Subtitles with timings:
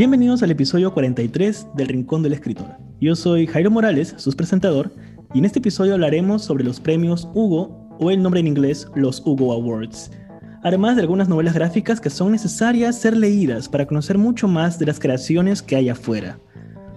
[0.00, 2.68] Bienvenidos al episodio 43 del Rincón del Escritor.
[3.02, 4.90] Yo soy Jairo Morales, su presentador,
[5.34, 9.20] y en este episodio hablaremos sobre los premios Hugo o el nombre en inglés los
[9.26, 10.10] Hugo Awards.
[10.62, 14.86] Además de algunas novelas gráficas que son necesarias ser leídas para conocer mucho más de
[14.86, 16.38] las creaciones que hay afuera.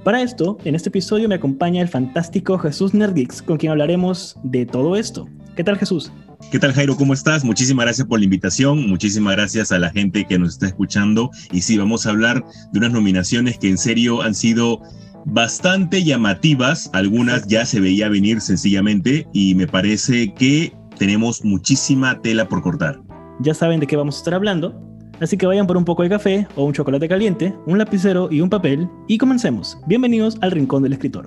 [0.06, 4.66] Para esto, en este episodio me acompaña el fantástico Jesús Nerdix, con quien hablaremos de
[4.66, 5.28] todo esto.
[5.58, 6.10] ¿Qué tal Jesús?
[6.52, 6.96] ¿Qué tal Jairo?
[6.96, 7.44] ¿Cómo estás?
[7.44, 11.62] Muchísimas gracias por la invitación, muchísimas gracias a la gente que nos está escuchando y
[11.62, 14.82] sí, vamos a hablar de unas nominaciones que en serio han sido
[15.26, 22.48] bastante llamativas, algunas ya se veía venir sencillamente y me parece que tenemos muchísima tela
[22.48, 23.02] por cortar.
[23.40, 24.80] Ya saben de qué vamos a estar hablando,
[25.20, 28.42] así que vayan por un poco de café o un chocolate caliente, un lapicero y
[28.42, 29.78] un papel y comencemos.
[29.88, 31.26] Bienvenidos al Rincón del Escritor.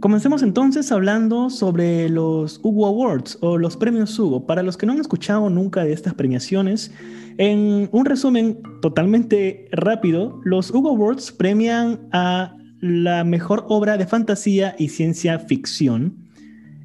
[0.00, 4.46] Comencemos entonces hablando sobre los Hugo Awards o los premios Hugo.
[4.46, 6.90] Para los que no han escuchado nunca de estas premiaciones,
[7.36, 14.74] en un resumen totalmente rápido, los Hugo Awards premian a la mejor obra de fantasía
[14.78, 16.16] y ciencia ficción.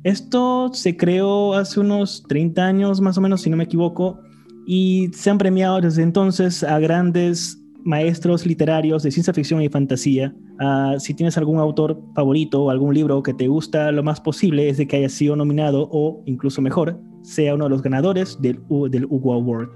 [0.04, 4.20] Esto se creó hace unos 30 años más o menos, si no me equivoco,
[4.68, 10.36] y se han premiado desde entonces a grandes maestros literarios de ciencia ficción y fantasía.
[10.60, 14.68] Ah, si tienes algún autor favorito o algún libro que te gusta, lo más posible
[14.68, 18.60] es de que haya sido nominado o incluso mejor, sea uno de los ganadores del,
[18.90, 19.70] del Hugo Award.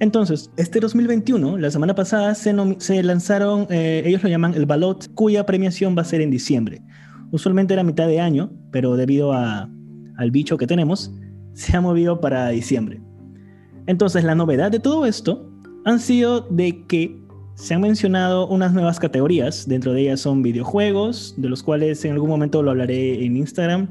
[0.00, 2.52] Entonces, este 2021, la semana pasada, se,
[3.02, 6.82] lanzaron, eh, ellos lo llaman el Ballot, cuya premiación va a ser en diciembre.
[7.32, 9.70] Usualmente era mitad de año, pero debido a,
[10.16, 11.12] al bicho que tenemos,
[11.54, 13.00] se ha movido para diciembre.
[13.86, 15.50] Entonces, la novedad de todo esto
[15.86, 17.20] han sido de que
[17.60, 22.12] se han mencionado unas nuevas categorías, dentro de ellas son videojuegos, de los cuales en
[22.12, 23.88] algún momento lo hablaré en Instagram,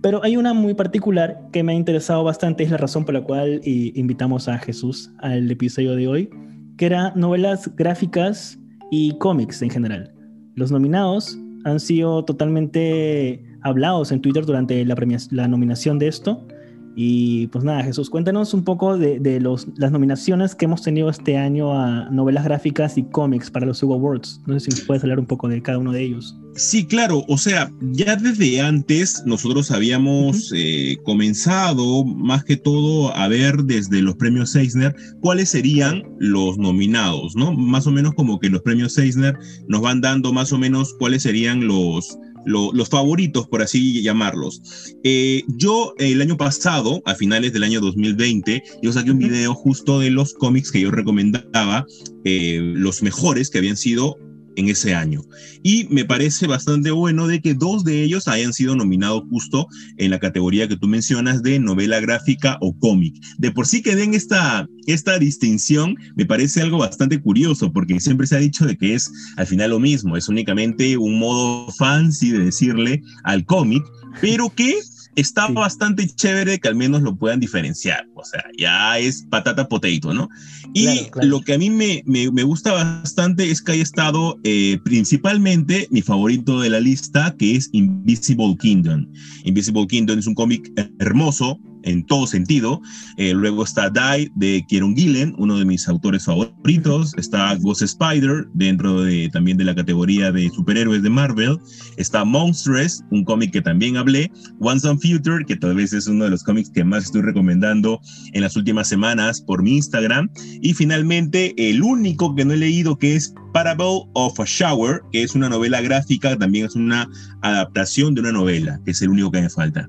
[0.00, 3.20] pero hay una muy particular que me ha interesado bastante, es la razón por la
[3.20, 6.30] cual invitamos a Jesús al episodio de hoy,
[6.78, 8.58] que era novelas gráficas
[8.90, 10.14] y cómics en general.
[10.54, 16.46] Los nominados han sido totalmente hablados en Twitter durante la nominación de esto,
[16.94, 21.36] y pues nada, Jesús, cuéntanos un poco de, los, las nominaciones que hemos tenido este
[21.36, 24.40] año a novelas gráficas y cómics para los Hugo Awards.
[24.46, 26.36] No sé si puedes hablar un poco de cada uno de ellos.
[26.54, 33.26] Sí, claro, o sea, ya desde antes nosotros habíamos eh, comenzado más que todo a
[33.28, 37.54] ver desde los premios Eisner cuáles serían los nominados, ¿no?
[37.54, 39.34] Más o menos como que los premios Eisner
[39.66, 44.62] nos van dando más o menos cuáles serían los los favoritos, por así llamarlos.
[45.04, 50.00] Eh, yo el año pasado, a finales del año 2020, yo saqué un video justo
[50.00, 51.86] de los cómics que yo recomendaba,
[52.24, 54.16] eh, los mejores que habían sido
[54.56, 55.22] en ese año.
[55.62, 60.10] Y me parece bastante bueno de que dos de ellos hayan sido nominados justo en
[60.10, 63.14] la categoría que tú mencionas de novela gráfica o cómic.
[63.38, 68.26] De por sí que den esta, esta distinción me parece algo bastante curioso porque siempre
[68.26, 72.30] se ha dicho de que es al final lo mismo, es únicamente un modo fancy
[72.30, 73.82] de decirle al cómic,
[74.20, 74.78] pero que
[75.16, 78.06] está bastante chévere que al menos lo puedan diferenciar.
[78.14, 80.28] O sea, ya es patata potato, ¿no?
[80.74, 85.86] Y lo que a mí me, me, gusta bastante es que haya estado eh, principalmente
[85.90, 89.06] mi favorito de la lista, que es Invisible Kingdom.
[89.44, 92.80] Invisible Kingdom es un cómic hermoso, en todo sentido.
[93.16, 97.14] Eh, luego está Die de Kieron Gillen, uno de mis autores favoritos.
[97.16, 101.58] Está Ghost Spider, dentro de, también de la categoría de superhéroes de Marvel.
[101.96, 104.30] Está Monstrous, un cómic que también hablé.
[104.60, 108.00] Once and Future, que tal vez es uno de los cómics que más estoy recomendando
[108.32, 110.30] en las últimas semanas por mi Instagram.
[110.60, 115.22] Y finalmente, el único que no he leído que es Parable of a Shower, que
[115.22, 117.08] es una novela gráfica, también es una
[117.42, 119.88] adaptación de una novela, que es el único que me falta.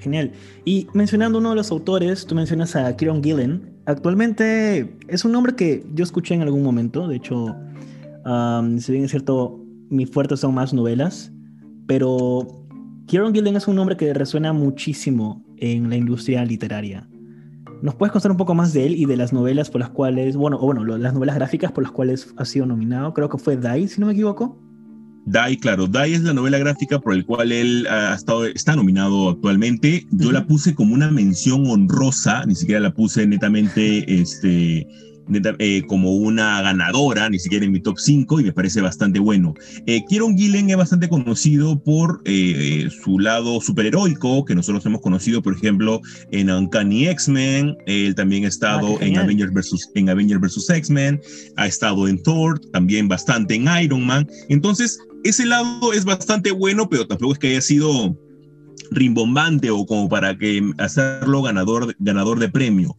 [0.00, 0.32] Genial.
[0.64, 3.76] Y mencionando uno de los autores, tú mencionas a Kieron Gillen.
[3.86, 7.08] Actualmente es un nombre que yo escuché en algún momento.
[7.08, 7.56] De hecho,
[8.78, 11.32] si bien es cierto, mi fuerte son más novelas,
[11.86, 12.66] pero
[13.06, 17.08] Kieron Gillen es un nombre que resuena muchísimo en la industria literaria.
[17.82, 20.36] ¿Nos puedes contar un poco más de él y de las novelas por las cuales,
[20.36, 23.12] bueno, o bueno, las novelas gráficas por las cuales ha sido nominado?
[23.14, 24.58] Creo que fue Die, si no me equivoco.
[25.26, 29.30] Die, claro, Die es la novela gráfica por el cual él ha estado, está nominado
[29.30, 30.06] actualmente.
[30.12, 34.86] Yo la puse como una mención honrosa, ni siquiera la puse netamente este,
[35.58, 39.54] eh, como una ganadora, ni siquiera en mi top 5, y me parece bastante bueno.
[39.86, 45.42] Eh, Kieron Gillen es bastante conocido por eh, su lado superheroico, que nosotros hemos conocido,
[45.42, 46.00] por ejemplo,
[46.30, 51.20] en Uncanny X-Men, él también ha estado ah, en Avengers versus, en Avengers versus X-Men,
[51.56, 54.28] ha estado en Thor, también bastante en Iron Man.
[54.48, 58.16] Entonces, ese lado es bastante bueno, pero tampoco es que haya sido
[58.90, 62.96] rimbombante o como para que hacerlo ganador, ganador de premio.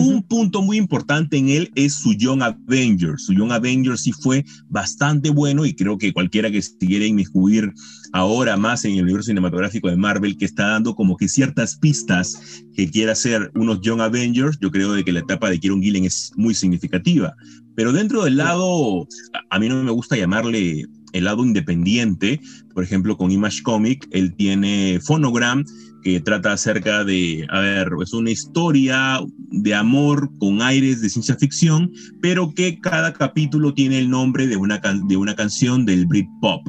[0.00, 3.24] Un punto muy importante en él es su Young Avengers.
[3.24, 7.70] Su Young Avengers sí fue bastante bueno y creo que cualquiera que siguiera inmiscuir
[8.12, 12.62] ahora más en el universo cinematográfico de Marvel, que está dando como que ciertas pistas
[12.74, 16.06] que quiera hacer unos Young Avengers, yo creo de que la etapa de Kieron Gillen
[16.06, 17.34] es muy significativa.
[17.76, 19.06] Pero dentro del lado,
[19.50, 22.40] a mí no me gusta llamarle el lado independiente,
[22.74, 25.64] por ejemplo, con Image Comic, él tiene Phonogram,
[26.02, 29.20] que trata acerca de, a ver, es una historia
[29.50, 34.56] de amor con aires de ciencia ficción, pero que cada capítulo tiene el nombre de
[34.56, 36.66] una, de una canción del Britpop,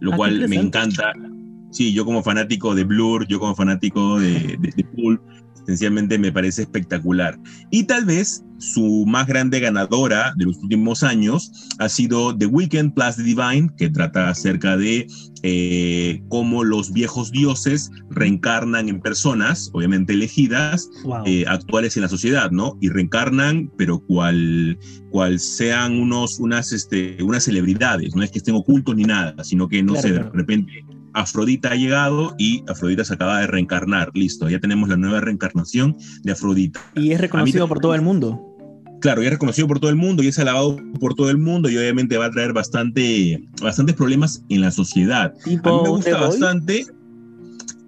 [0.00, 1.12] lo ah, cual me encanta.
[1.70, 5.22] Sí, yo como fanático de Blur, yo como fanático de, de, de Pulp,
[5.64, 7.38] Esencialmente me parece espectacular.
[7.70, 12.94] Y tal vez su más grande ganadora de los últimos años ha sido The Weeknd
[12.94, 15.06] Plus The Divine, que trata acerca de
[15.42, 20.88] eh, cómo los viejos dioses reencarnan en personas, obviamente elegidas,
[21.26, 22.78] eh, actuales en la sociedad, ¿no?
[22.80, 24.78] Y reencarnan, pero cual,
[25.10, 29.68] cual sean unos, unas, este, unas celebridades, no es que estén ocultos ni nada, sino
[29.68, 34.10] que, no sé, de repente Afrodita ha llegado y Afrodita se acaba de reencarnar.
[34.14, 36.80] Listo, ya tenemos la nueva reencarnación de Afrodita.
[36.94, 38.48] Y es reconocido por todo el mundo.
[39.00, 41.68] Claro, y es reconocido por todo el mundo y es alabado por todo el mundo
[41.68, 45.34] y obviamente va a traer bastante, bastantes problemas en la sociedad.
[45.44, 46.86] a mí me gusta bastante.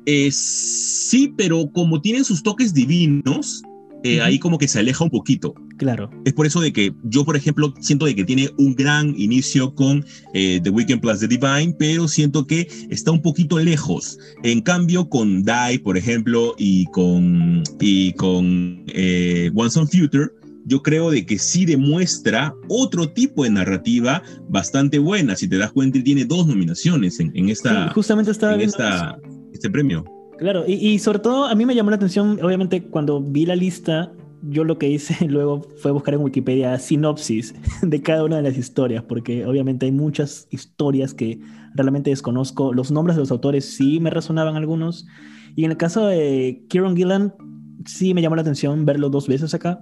[0.06, 3.62] Eh, sí, pero como tienen sus toques divinos,
[4.04, 5.54] eh, ahí como que se aleja un poquito.
[5.78, 6.10] Claro.
[6.26, 9.74] Es por eso de que yo, por ejemplo, siento de que tiene un gran inicio
[9.74, 10.04] con
[10.34, 14.18] eh, The Weekend Plus The Divine, pero siento que está un poquito lejos.
[14.42, 20.28] En cambio, con Die, por ejemplo, y con, y con eh, Once on Future,
[20.66, 25.34] yo creo de que sí demuestra otro tipo de narrativa bastante buena.
[25.34, 29.18] Si te das cuenta, tiene dos nominaciones en, esta, justamente estaba en esta,
[29.52, 30.04] este premio.
[30.38, 34.12] Claro, y, sobre todo a mí me llamó la atención, obviamente, cuando vi la lista,
[34.42, 38.58] yo lo que hice luego fue buscar en Wikipedia sinopsis de cada una de las
[38.58, 41.40] historias, porque obviamente hay muchas historias que
[41.74, 42.72] realmente desconozco.
[42.72, 45.06] Los nombres de los autores sí me resonaban algunos.
[45.56, 47.32] Y en el caso de Kieron Gillan,
[47.86, 49.80] sí me llamó la atención verlo dos veces acá.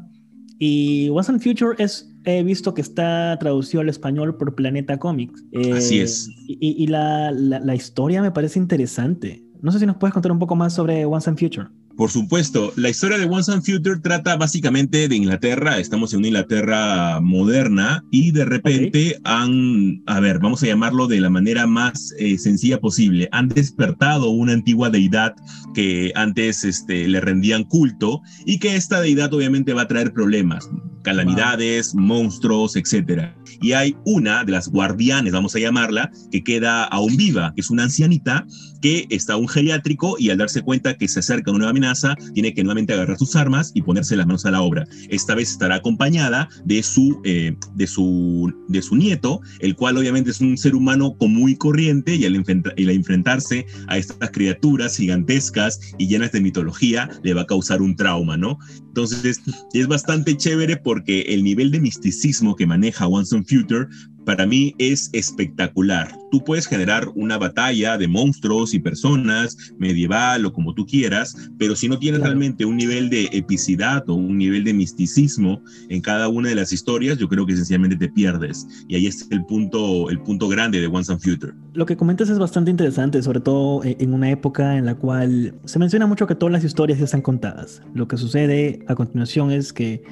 [0.58, 5.42] Y Once Future es, he visto que está traducido al español por Planeta Comics.
[5.74, 6.28] Así es.
[6.48, 9.42] Eh, y, la, la historia me parece interesante.
[9.62, 11.68] No sé si nos puedes contar un poco más sobre Once and Future.
[11.96, 16.28] Por supuesto, la historia de Once and Future trata básicamente de Inglaterra, estamos en una
[16.28, 22.14] Inglaterra moderna y de repente han, a ver, vamos a llamarlo de la manera más
[22.18, 25.36] eh, sencilla posible, han despertado una antigua deidad
[25.74, 30.68] que antes este, le rendían culto y que esta deidad obviamente va a traer problemas,
[31.02, 33.32] calamidades, monstruos, etc.
[33.62, 37.70] Y hay una de las guardianes, vamos a llamarla, que queda aún viva, que es
[37.70, 38.44] una ancianita
[38.82, 42.52] que está un geriátrico y al darse cuenta que se acerca una nueva amenaza, tiene
[42.52, 44.84] que nuevamente agarrar sus armas y ponerse las manos a la obra.
[45.08, 50.30] Esta vez estará acompañada de su, eh, de su, de su nieto, el cual obviamente
[50.30, 52.34] es un ser humano común y corriente y al,
[52.76, 57.80] y al enfrentarse a estas criaturas gigantescas y llenas de mitología, le va a causar
[57.82, 58.58] un trauma, ¿no?
[58.88, 59.40] Entonces
[59.72, 63.86] es bastante chévere porque el nivel de misticismo que maneja Once on Future
[64.24, 66.08] para mí es espectacular.
[66.30, 71.74] Tú puedes generar una batalla de monstruos y personas, medieval o como tú quieras, pero
[71.74, 76.28] si no tienes realmente un nivel de epicidad o un nivel de misticismo en cada
[76.28, 78.66] una de las historias, yo creo que sencillamente te pierdes.
[78.88, 81.52] Y ahí es el punto, el punto grande de Once and Future.
[81.74, 85.54] Lo que comentas es bastante interesante, sobre todo eh, en una época en la cual
[85.64, 87.82] se menciona mucho que todas las historias ya están contadas.
[87.94, 90.02] Lo que sucede a continuación es que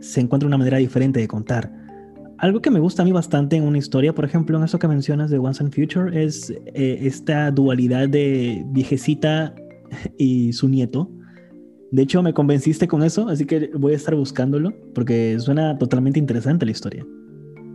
[0.00, 1.85] se encuentra una manera diferente de contar
[2.38, 4.88] algo que me gusta a mí bastante en una historia, por ejemplo, en eso que
[4.88, 9.54] mencionas de Once and Future, es eh, esta dualidad de viejecita
[10.18, 11.10] y su nieto.
[11.90, 16.18] De hecho, me convenciste con eso, así que voy a estar buscándolo porque suena totalmente
[16.18, 17.06] interesante la historia.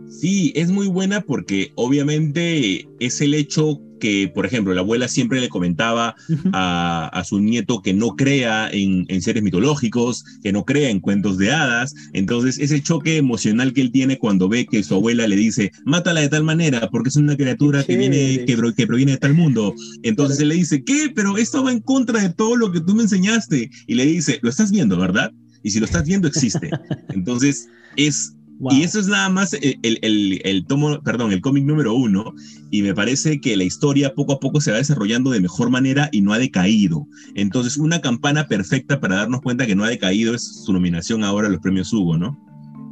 [0.08, 5.40] Sí, es muy buena porque obviamente es el hecho que, por ejemplo, la abuela siempre
[5.40, 6.16] le comentaba
[6.52, 11.52] a, su nieto que no crea en, seres mitológicos, que no crea en cuentos de
[11.52, 11.94] hadas.
[12.12, 16.20] Entonces, ese choque emocional que él tiene cuando ve que su abuela le dice, mátala
[16.20, 19.72] de tal manera, porque es una criatura que, viene, que, que, proviene de tal mundo.
[20.02, 21.12] Entonces él le dice, ¿qué?
[21.14, 23.70] Pero esto va en contra de todo lo que tú me enseñaste.
[23.86, 25.30] Y le dice, lo estás viendo, ¿verdad?
[25.62, 26.70] Y si lo estás viendo, existe.
[27.10, 28.34] Entonces, es
[28.70, 32.34] Y eso es nada más el, el, el, tomo, perdón, el cómic número uno,
[32.70, 36.08] y me parece que la historia poco a poco se va desarrollando de mejor manera
[36.12, 37.06] y no ha decaído.
[37.34, 41.48] Entonces, una campana perfecta para darnos cuenta que no ha decaído es su nominación ahora
[41.48, 42.38] a los premios Hugo, ¿no?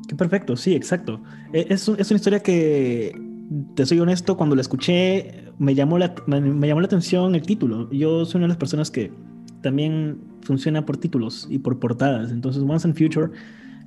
[0.09, 1.23] Qué perfecto, sí, exacto.
[1.53, 3.15] E, es, es una historia que,
[3.75, 7.43] te soy honesto, cuando la escuché me llamó la, me, me llamó la atención el
[7.43, 7.91] título.
[7.91, 9.13] Yo soy una de las personas que
[9.61, 12.33] también funciona por títulos y por portadas.
[12.33, 13.31] Entonces, Once and Future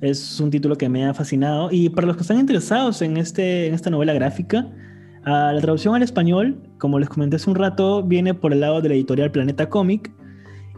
[0.00, 1.68] es un título que me ha fascinado.
[1.70, 4.68] Y para los que están interesados en, este, en esta novela gráfica,
[5.24, 8.90] la traducción al español, como les comenté hace un rato, viene por el lado de
[8.90, 10.12] la editorial Planeta Comic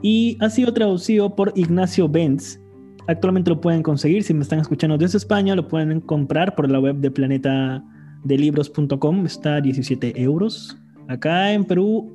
[0.03, 2.61] y ha sido traducido por Ignacio Benz.
[3.09, 6.81] Actualmente lo pueden conseguir, si me están escuchando desde España, lo pueden comprar por la
[6.81, 10.77] web de planetadelibros.com, está a 17 euros.
[11.09, 12.13] Acá en Perú,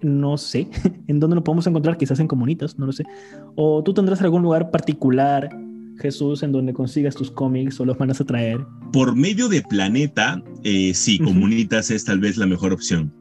[0.00, 0.68] no sé
[1.08, 3.04] en dónde lo podemos encontrar, quizás en comunitas, no lo sé.
[3.56, 5.48] O tú tendrás algún lugar particular
[5.98, 8.60] Jesús, en donde consigas tus cómics o los van a traer?
[8.92, 13.12] Por medio de Planeta, eh, sí, Comunitas es tal vez la mejor opción.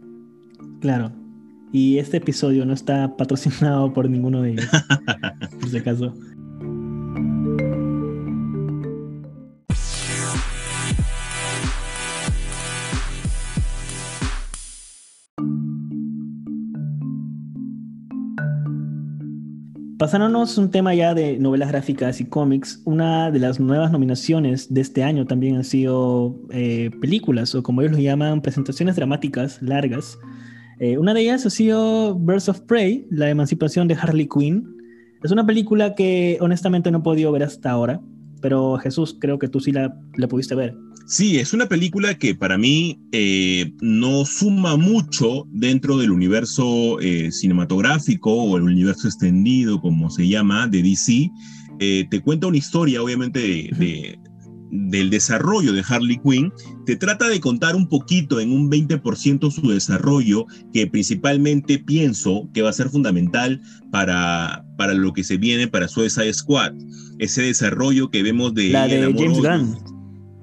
[0.81, 1.11] Claro.
[1.71, 4.69] Y este episodio no está patrocinado por ninguno de ellos,
[5.59, 6.13] por si acaso.
[20.03, 24.81] Pasándonos un tema ya de novelas gráficas y cómics, una de las nuevas nominaciones de
[24.81, 30.19] este año también han sido eh, películas, o como ellos lo llaman, presentaciones dramáticas largas.
[30.81, 34.75] Eh, una de ellas ha sido Birds of Prey, la emancipación de Harley Quinn.
[35.23, 38.01] Es una película que honestamente no he podido ver hasta ahora,
[38.41, 40.75] pero Jesús, creo que tú sí la, la pudiste ver.
[41.05, 47.31] Sí, es una película que para mí eh, no suma mucho dentro del universo eh,
[47.31, 51.29] cinematográfico o el universo extendido, como se llama, de DC.
[51.79, 53.39] Eh, te cuenta una historia, obviamente,
[53.77, 54.17] de,
[54.71, 56.53] del desarrollo de Harley Quinn.
[56.85, 62.61] Te trata de contar un poquito, en un 20% su desarrollo, que principalmente pienso que
[62.61, 66.73] va a ser fundamental para, para lo que se viene para Suicide Squad.
[67.19, 68.69] Ese desarrollo que vemos de...
[68.69, 69.92] La de James Gunn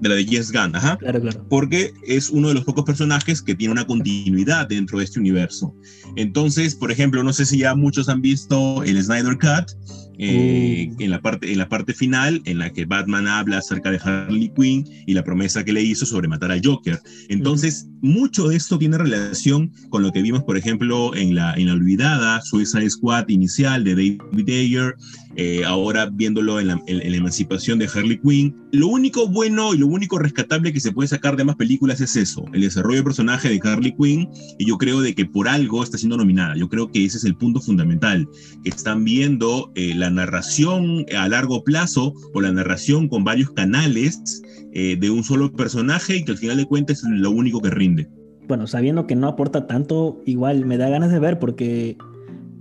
[0.00, 0.96] de la de James Gunn, ajá.
[0.98, 1.46] Claro, claro.
[1.48, 5.74] Porque es uno de los pocos personajes que tiene una continuidad dentro de este universo.
[6.16, 9.72] Entonces, por ejemplo, no sé si ya muchos han visto el Snyder Cut,
[10.22, 13.98] eh, en, la parte, en la parte final, en la que Batman habla acerca de
[14.02, 17.00] Harley Quinn y la promesa que le hizo sobre matar al Joker.
[17.30, 21.68] Entonces, mucho de esto tiene relación con lo que vimos, por ejemplo, en la, en
[21.68, 24.94] la olvidada Suicide Squad inicial de David Ayer,
[25.36, 28.56] eh, ahora viéndolo en la, en la, emancipación de Harley Quinn.
[28.72, 32.16] Lo único bueno y lo único rescatable que se puede sacar de más películas es
[32.16, 35.82] eso, el desarrollo del personaje de Harley Quinn, y yo creo de que por algo
[35.82, 36.56] está siendo nominada.
[36.56, 38.28] Yo creo que ese es el punto fundamental,
[38.62, 44.42] que están viendo eh, la narración a largo plazo o la narración con varios canales
[44.72, 47.70] eh, de un solo personaje y que al final de cuentas es lo único que
[47.70, 48.08] rinde.
[48.46, 51.96] Bueno, sabiendo que no aporta tanto, igual me da ganas de ver porque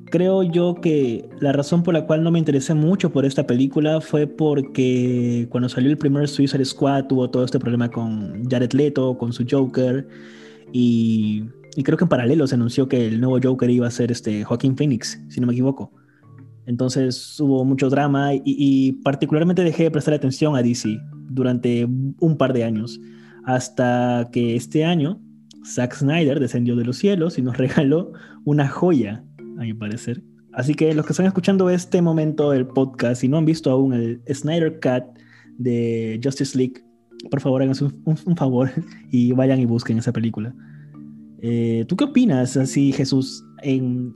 [0.09, 4.01] creo yo que la razón por la cual no me interesé mucho por esta película
[4.01, 9.17] fue porque cuando salió el primer Suicide Squad tuvo todo este problema con Jared Leto,
[9.17, 10.07] con su Joker
[10.71, 14.11] y, y creo que en paralelo se anunció que el nuevo Joker iba a ser
[14.11, 15.91] este Joaquín Phoenix, si no me equivoco.
[16.69, 22.53] Entonces hubo mucho drama y, particularmente dejé de prestar atención a DC durante un par
[22.53, 23.01] de años,
[23.43, 25.19] hasta que este año
[25.65, 28.13] Zack Snyder descendió de los cielos y nos regaló
[28.45, 29.23] una joya,
[29.57, 30.21] a mi parecer.
[30.53, 33.93] Así que los que están escuchando este momento del podcast y no han visto aún
[33.93, 35.19] el Snyder Cut
[35.57, 36.83] de Justice League,
[37.31, 38.69] por favor háganse un, favor
[39.11, 40.53] y vayan y busquen esa película.
[41.41, 44.13] Eh, ¿Tú qué opinas, así Jesús, en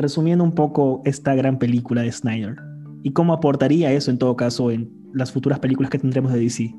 [0.00, 2.56] resumiendo un poco esta gran película de Snyder
[3.02, 6.74] y cómo aportaría eso en todo caso en las futuras películas que tendremos de DC.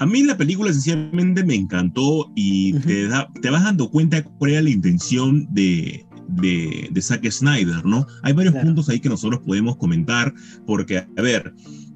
[0.00, 3.08] A mí la película sencillamente me encantó y te,
[3.40, 8.06] te, vas dando cuenta cuál era la intención de, de, de Zack Snyder, ¿no?
[8.22, 10.34] Hay varios puntos ahí que nosotros podemos comentar
[10.66, 11.54] porque, a ver,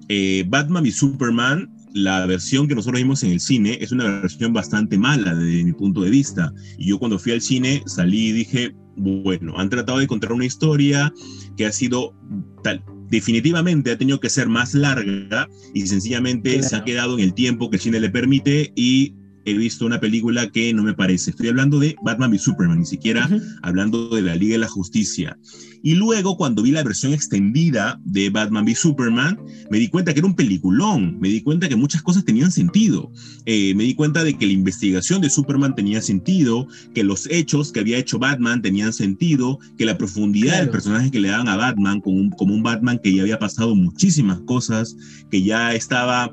[0.09, 4.53] eh, Batman y Superman la versión que nosotros vimos en el cine es una versión
[4.53, 6.53] bastante mala desde mi punto de vista.
[6.77, 10.45] Y yo cuando fui al cine salí y dije, bueno, han tratado de contar una
[10.45, 11.13] historia
[11.57, 12.15] que ha sido
[12.63, 17.35] tal, definitivamente ha tenido que ser más larga y sencillamente se ha quedado en el
[17.35, 19.15] tiempo que el cine le permite y
[19.51, 21.31] he visto una película que no me parece.
[21.31, 23.29] Estoy hablando de Batman v Superman, ni siquiera
[23.63, 25.39] hablando de la Liga de la Justicia.
[25.83, 29.39] Y luego, cuando vi la versión extendida de Batman v Superman,
[29.71, 31.19] me di cuenta que era un peliculón.
[31.21, 33.13] Me di cuenta que muchas cosas tenían sentido.
[33.45, 37.73] Eh, me di cuenta de que la investigación de Superman tenía sentido, que los hechos
[37.73, 41.57] que había hecho Batman tenían sentido, que la profundidad del personaje que le daban a
[41.57, 44.97] Batman, como un, como un Batman que ya había pasado muchísimas cosas,
[45.31, 46.31] que ya estaba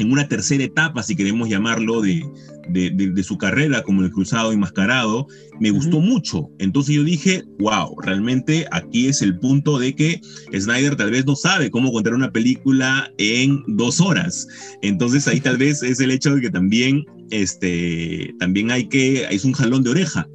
[0.00, 2.22] en una tercera etapa, si queremos llamarlo, de,
[2.68, 5.26] de, su carrera como el cruzado enmascarado,
[5.60, 6.50] me gustó mucho.
[6.58, 10.20] Entonces yo dije, wow, realmente aquí es el punto de que
[10.58, 14.46] Snyder tal vez no sabe cómo contar una película en dos horas.
[14.82, 19.44] Entonces ahí tal vez es el hecho de que también, este, también hay que, es
[19.44, 20.28] un jalón de oreja.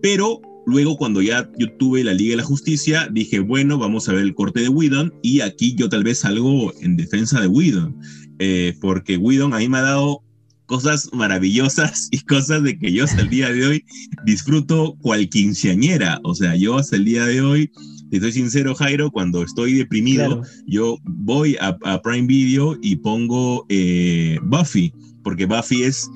[0.00, 4.12] Pero Luego, cuando ya yo tuve la Liga de la Justicia, dije, bueno, vamos a
[4.12, 7.96] ver el corte de Whedon y aquí yo tal vez salgo en defensa de Whedon,
[8.38, 10.22] eh, porque Whedon a mí me ha dado
[10.66, 13.84] cosas maravillosas y cosas de que yo hasta el día de hoy
[14.24, 16.20] disfruto cual quinceañera.
[16.24, 17.70] O sea, yo hasta el día de hoy,
[18.10, 24.38] te soy sincero, Jairo, cuando estoy deprimido, yo voy a, Prime Video y pongo eh,
[24.42, 26.08] Buffy, porque Buffy es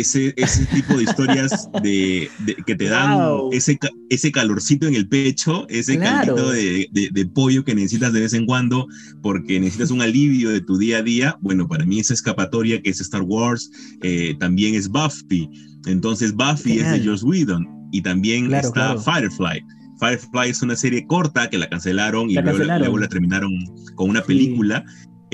[0.00, 2.28] ese, ese tipo de historias de,
[2.66, 3.18] que te dan
[3.52, 3.78] ese,
[4.10, 8.46] ese calorcito en el pecho, ese caldito de, de, pollo que necesitas de vez en
[8.46, 8.86] cuando
[9.22, 11.38] porque necesitas un alivio de tu día a día.
[11.40, 13.70] Bueno, para mí esa escapatoria que es Star Wars
[14.02, 15.48] eh, también es Buffy.
[15.86, 19.64] Entonces Buffy es de Joss Whedon y también está Firefly.
[20.00, 23.52] Firefly es una serie corta que la cancelaron y luego, la terminaron
[23.94, 24.84] con una película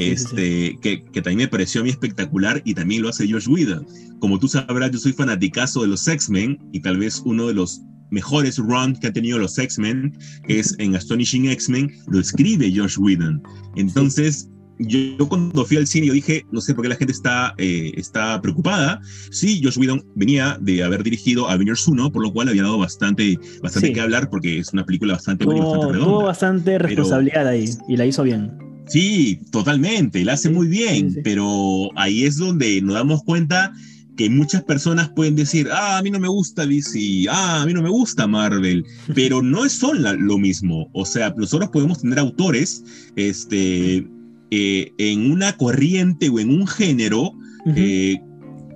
[0.08, 3.86] este, Que, que, también me pareció a mí espectacular y también lo hace Josh Whedon.
[4.18, 7.82] Como tú sabrás, yo soy fanaticazo de los X-Men y tal vez uno de los
[8.10, 10.16] mejores runs que ha tenido los X-Men,
[10.48, 13.42] es en Astonishing X-Men, lo escribe Josh Whedon.
[13.76, 17.54] Entonces, yo, cuando fui al cine, yo dije, no sé por qué la gente está,
[17.58, 19.00] eh, está preocupada.
[19.30, 23.38] Sí, Josh Whedon venía de haber dirigido Avengers 1, por lo cual había dado bastante,
[23.62, 26.12] bastante que hablar, porque es una película bastante buena y bastante redonda.
[26.12, 28.69] Tuvo bastante responsabilidad ahí, y la hizo bien.
[28.90, 33.72] Sí, totalmente, la hace muy bien, pero ahí es donde nos damos cuenta
[34.16, 37.72] que muchas personas pueden decir, ah, a mí no me gusta DC, ah, a mí
[37.72, 40.90] no me gusta Marvel, pero no son lo mismo.
[40.92, 44.06] O sea, nosotros podemos tener autores este,
[44.50, 47.32] eh, en una corriente o en un género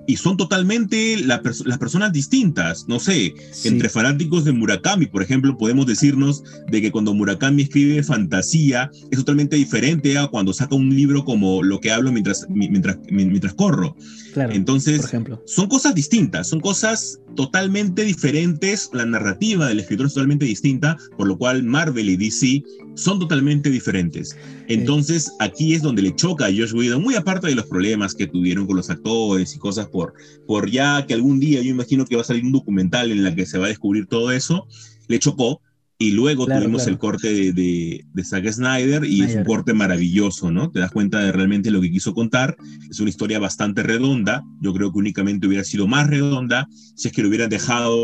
[0.07, 1.41] y son totalmente las
[1.79, 2.87] personas distintas.
[2.89, 8.03] No sé, entre fanáticos de Murakami, por ejemplo, podemos decirnos de que cuando Murakami escribe
[8.03, 12.99] fantasía es totalmente diferente a cuando saca un libro como Lo que hablo mientras, mientras,
[13.11, 13.97] mientras corro.
[14.35, 15.43] Entonces, por ejemplo.
[15.47, 18.91] son cosas distintas, son cosas totalmente diferentes.
[18.93, 22.63] La narrativa del escritor es totalmente distinta, por lo cual Marvel y DC
[22.95, 24.37] son totalmente diferentes.
[24.69, 28.27] Entonces, aquí es donde le choca a Josh Whedon, muy aparte de los problemas que
[28.27, 30.15] tuvieron con los actores y cosas por,
[30.47, 33.35] por ya que algún día yo imagino que va a salir un documental en la
[33.35, 34.67] que se va a descubrir todo eso,
[35.09, 35.61] le chocó.
[35.97, 40.71] Y luego tuvimos el corte de, de, Zack Snyder y es un corte maravilloso, ¿no?
[40.73, 42.57] Te das cuenta de realmente lo que quiso contar.
[42.91, 44.43] Es una historia bastante redonda.
[44.61, 47.97] Yo creo que únicamente hubiera sido más redonda si es que lo hubieran dejado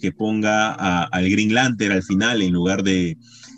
[0.00, 0.72] que ponga
[1.04, 3.16] al Green Lantern al final en lugar de,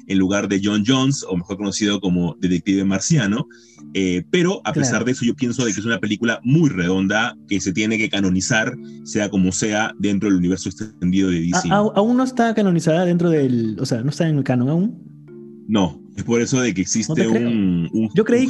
[0.09, 3.47] en lugar de John Jones, o mejor conocido como Detective Marciano.
[3.94, 7.37] Eh, pero a pesar de eso, yo pienso de que es una película muy redonda
[7.49, 11.68] que se tiene que canonizar, sea como sea, dentro del universo extendido de DC.
[11.71, 13.77] ¿Aún no está canonizada dentro del.
[13.81, 15.09] O sea, no está en el canon aún?
[15.68, 17.88] No, es por eso de que existe un,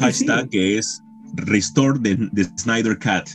[0.01, 1.03] hashtag que, es
[1.35, 3.29] Restore the, the Snyder Cat.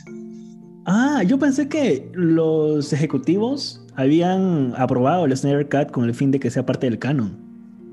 [0.86, 6.40] Ah, yo pensé que los ejecutivos habían aprobado el Snyder Cut con el fin de
[6.40, 7.43] que sea parte del canon.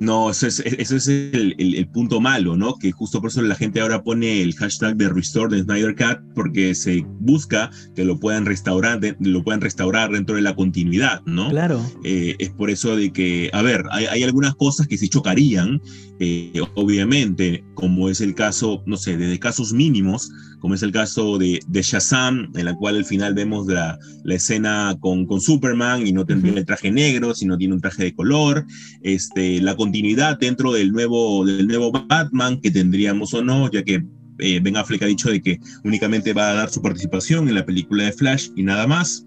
[0.02, 2.74] No, eso es, es el, el, punto malo, ¿no?
[2.74, 6.18] Que justo por eso la gente ahora pone el hashtag de Restore de Snyder Cut,
[6.34, 11.50] porque se busca que lo puedan restaurar, lo puedan restaurar dentro de la continuidad, ¿no?
[11.52, 11.86] Claro.
[12.04, 15.80] Eh, es por eso de que, a ver, hay, hay algunas cosas que se chocarían,
[16.20, 21.38] eh, obviamente, como es el caso, no sé, de casos mínimos, como es el caso
[21.38, 26.06] de, de Shazam, en la cual al final vemos la, la escena con, con, Superman
[26.06, 28.65] y no tiene el traje negro, sino tiene un traje de color,
[29.02, 34.06] este, la continuidad dentro del nuevo, del nuevo Batman que tendríamos o no, ya que
[34.38, 37.65] eh, Ben Affleck ha dicho de que únicamente va a dar su participación en la
[37.65, 39.26] película de Flash y nada más.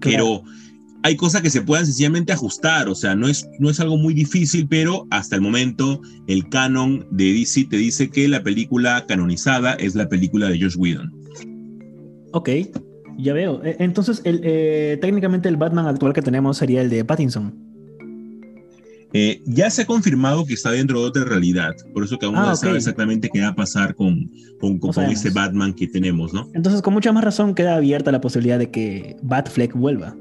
[0.00, 0.42] Pero
[1.02, 4.14] hay cosas que se puedan sencillamente ajustar, o sea, no es, no es algo muy
[4.14, 9.74] difícil, pero hasta el momento el canon de DC te dice que la película canonizada
[9.74, 11.12] es la película de Josh Whedon.
[12.32, 12.50] Ok,
[13.18, 13.62] ya veo.
[13.64, 17.52] E, entonces, el, eh, técnicamente el Batman actual que tenemos sería el de Pattinson.
[19.14, 22.34] Eh, ya se ha confirmado que está dentro de otra realidad, por eso que aún
[22.34, 25.16] no Ah, se sabe exactamente qué va a pasar con, con, con, sabemos.
[25.16, 26.48] este Batman que tenemos, ¿no?
[26.54, 30.16] Entonces, con mucha más razón queda abierta la posibilidad de que Batfleck vuelva.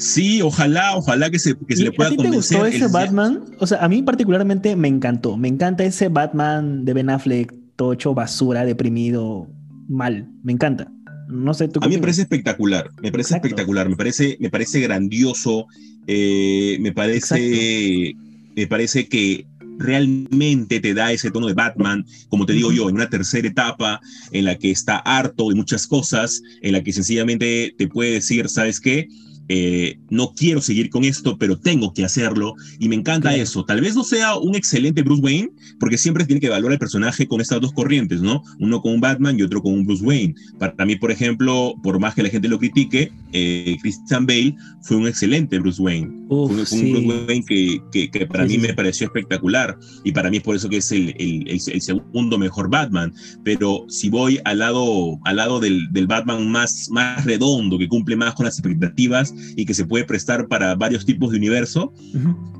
[0.00, 2.58] Sí, ojalá, ojalá que se, que se ¿Y le pueda ¿A ti te convencer.
[2.58, 3.44] gustó ese el- Batman?
[3.58, 5.36] O sea, a mí particularmente me encantó.
[5.36, 9.46] Me encanta ese Batman de Ben Affleck, todo hecho basura, deprimido,
[9.88, 10.26] mal.
[10.42, 10.90] Me encanta.
[11.28, 13.48] No sé, tú A mí me parece espectacular, me parece Exacto.
[13.48, 15.66] espectacular, me parece, me parece grandioso,
[16.06, 18.14] eh, me parece,
[18.56, 19.46] me parece que
[19.78, 24.00] realmente te da ese tono de Batman, como te digo yo, en una tercera etapa
[24.32, 28.48] en la que está harto de muchas cosas, en la que sencillamente te puede decir,
[28.48, 29.06] ¿sabes qué?
[29.52, 33.42] Eh, no quiero seguir con esto, pero tengo que hacerlo y me encanta Claro.
[33.42, 33.64] eso.
[33.64, 37.26] Tal vez no sea un excelente Bruce Wayne, porque siempre tiene que evaluar el personaje
[37.26, 38.44] con estas dos corrientes, ¿no?
[38.60, 40.36] Uno con un Batman y otro con un Bruce Wayne.
[40.60, 44.98] Para mí, por ejemplo, por más que la gente lo critique, eh, Christian Bale fue
[44.98, 46.08] un excelente Bruce Wayne.
[46.28, 46.92] Uf, Fue un, fue un sí.
[46.92, 48.74] Bruce Wayne que, que- que para Sí, mí sí, me sí.
[48.74, 52.38] pareció espectacular y para mí es por eso que es el, el- el- el segundo
[52.38, 53.12] mejor Batman.
[53.42, 58.14] Pero si voy al lado, al lado del, del Batman más, más redondo, que cumple
[58.14, 61.92] más con las expectativas y que se puede prestar para varios tipos de universo,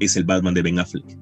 [0.01, 1.19] es el Batman de Ben Affleck.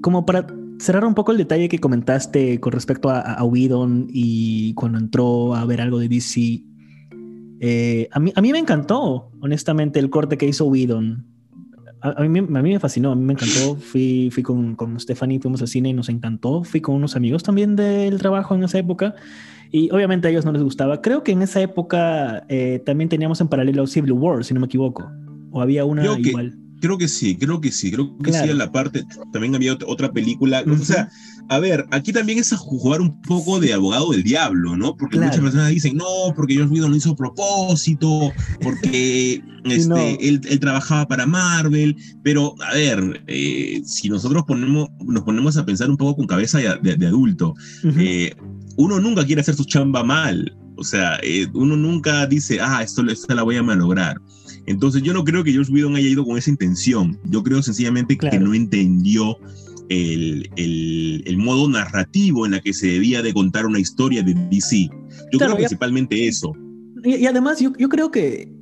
[0.00, 0.46] Como para
[0.78, 5.54] cerrar un poco el detalle que comentaste con respecto a, a Whedon y cuando entró
[5.54, 6.64] a ver algo de DC,
[7.64, 11.31] eh, a, mí, a mí me encantó, honestamente, el corte que hizo Whedon.
[12.02, 13.76] A, a mí, me- a mí me fascinó, a mí me encantó.
[13.76, 16.64] Fui, fui con, con Stephanie, fuimos al cine y nos encantó.
[16.64, 19.14] Fui con unos amigos también del trabajo en esa época
[19.70, 21.00] y obviamente a ellos no les gustaba.
[21.00, 24.66] Creo que en esa época eh, también teníamos en paralelo Civil War, si no me
[24.66, 25.10] equivoco.
[25.50, 26.58] O había una Creo que- igual.
[26.80, 28.44] Creo que sí, creo que sí, creo que Claro.
[28.46, 30.72] sí a la parte, también había ot- otra película, Ujú.
[30.72, 31.10] o sea,
[31.48, 34.96] a ver, aquí también es a jugar un poco de abogado del diablo, ¿no?
[34.96, 35.28] Porque Claro.
[35.30, 39.96] muchas personas dicen, no, porque George Whedon lo hizo a propósito, porque este, no.
[39.98, 45.64] él, él trabajaba para Marvel, pero a ver, eh, si nosotros ponemos, nos ponemos a
[45.66, 47.54] pensar un poco con cabeza de, adulto,
[47.98, 48.34] eh,
[48.76, 50.56] uno nunca quiere hacer su chamba mal.
[50.76, 54.16] O sea, eh, uno nunca dice, ah, esto, esto la voy a malograr.
[54.66, 57.18] Entonces yo no creo que George Whedon haya ido con esa intención.
[57.24, 59.36] Yo creo sencillamente que no entendió
[59.90, 60.91] el, el-
[61.26, 64.88] el modo narrativo en la que se debía de contar una historia de DC.
[65.32, 66.52] Yo Claro, creo principalmente eso.
[67.04, 68.52] Y, y además, yo, yo creo que,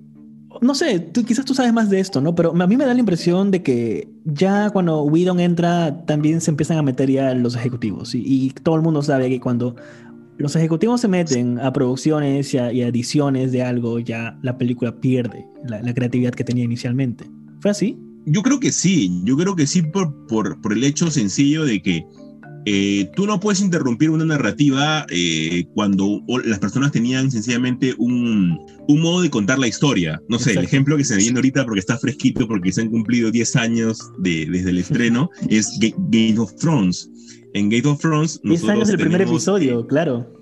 [0.60, 2.34] no sé, tú, quizás tú sabes más de esto, ¿no?
[2.34, 6.50] Pero a mí me da la impresión de que ya cuando Whedon entra, también se
[6.50, 8.14] empiezan a meter ya los ejecutivos.
[8.14, 9.76] Y, y todo el mundo sabe que cuando
[10.38, 14.56] los ejecutivos se meten a producciones y a, y a ediciones de algo, ya la
[14.56, 17.30] película pierde la, la creatividad que tenía inicialmente.
[17.60, 17.98] ¿Fue así?
[18.26, 21.82] Yo creo que sí, yo creo que sí por, por, por el hecho sencillo de
[21.82, 22.06] que
[22.66, 29.00] eh, tú no puedes interrumpir una narrativa eh, cuando las personas tenían sencillamente un, un
[29.00, 30.20] modo de contar la historia.
[30.28, 32.90] No sé, el ejemplo que se me viene ahorita porque está fresquito, porque se han
[32.90, 37.10] cumplido 10 años de, desde el estreno, es Ga- Game of Thrones.
[37.54, 38.40] En Game of Thrones...
[38.44, 40.32] 10 años del primer episodio, claro.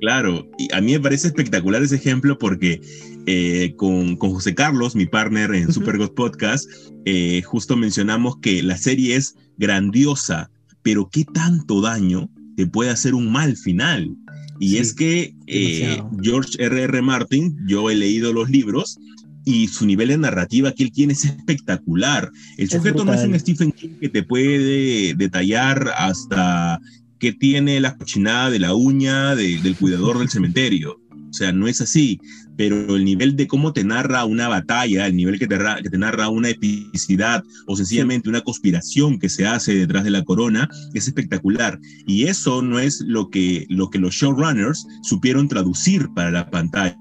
[0.00, 2.80] Claro, y a mí me parece espectacular ese ejemplo porque
[3.26, 5.72] eh, con, con José Carlos, mi partner en.
[5.72, 6.68] Super God Podcast,
[7.04, 10.50] eh, justo mencionamos que la serie es grandiosa,
[10.82, 14.14] pero ¿qué tanto daño te puede hacer un mal final?
[14.60, 16.02] Y Sí, es que eh.
[16.22, 16.84] George R.R.
[16.84, 17.02] R.
[17.02, 18.98] Martin, yo he leído los libros
[19.44, 22.30] y su nivel de narrativa que él tiene es espectacular.
[22.58, 23.38] El Es sujeto no es un.
[23.40, 26.78] Stephen King que te puede detallar hasta
[27.18, 31.00] que tiene la cochinada de la uña de- del cuidador del cementerio.
[31.30, 32.20] O sea, no es así,
[32.56, 35.90] pero el nivel de cómo te narra una batalla, el nivel que te, ra- que
[35.90, 40.68] te narra una epicidad o sencillamente una conspiración que se hace detrás de la corona
[40.94, 41.78] es espectacular.
[42.06, 46.96] Y eso no es lo que, lo que los showrunners supieron traducir para la pantalla.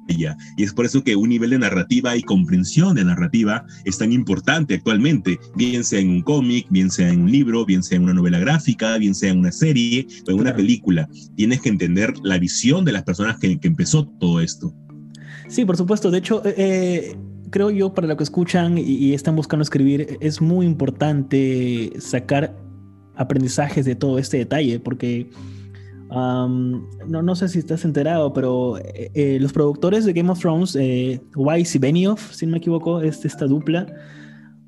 [0.58, 4.12] Y es por eso que un nivel de narrativa y comprensión de narrativa es tan
[4.12, 8.04] importante actualmente, bien sea en un cómic, bien sea en un libro, bien sea en
[8.04, 11.08] una novela gráfica, bien sea en una serie o en una película.
[11.36, 14.74] Tienes que entender la visión de las personas que, que empezó todo esto.
[15.52, 16.10] Sí, por supuesto.
[16.12, 17.16] De hecho, eh, eh,
[17.50, 22.56] creo yo, para lo que escuchan y, están buscando escribir, es muy importante sacar
[23.18, 25.30] aprendizajes de todo este detalle, porque
[26.10, 31.22] no, no sé si estás enterado, pero eh, los productores de Game of Thrones, eh,
[31.36, 33.86] Weiss y Benioff, si no me equivoco, es esta dupla.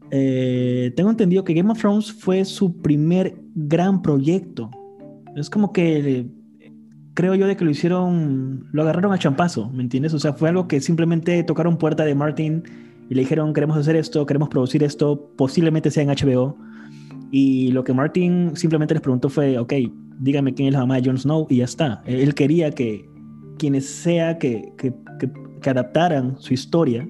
[0.09, 4.69] tengo entendido que Game of Thrones fue su primer gran proyecto.
[5.37, 6.27] Es como que
[7.13, 10.13] creo yo de que lo hicieron, lo agarraron a champazo, ¿me entiendes?
[10.13, 12.63] O sea, fue algo que simplemente tocaron puerta de Martin
[13.09, 16.57] y le dijeron, queremos hacer esto, queremos producir esto, posiblemente sea en HBO.
[17.31, 19.73] Y lo que Martin simplemente les preguntó fue, ok,
[20.19, 22.01] dígame quién es la mamá de Jon Snow y ya está.
[22.05, 23.07] Él quería que
[23.57, 27.07] quienes sea que, que, que, adaptaran su historia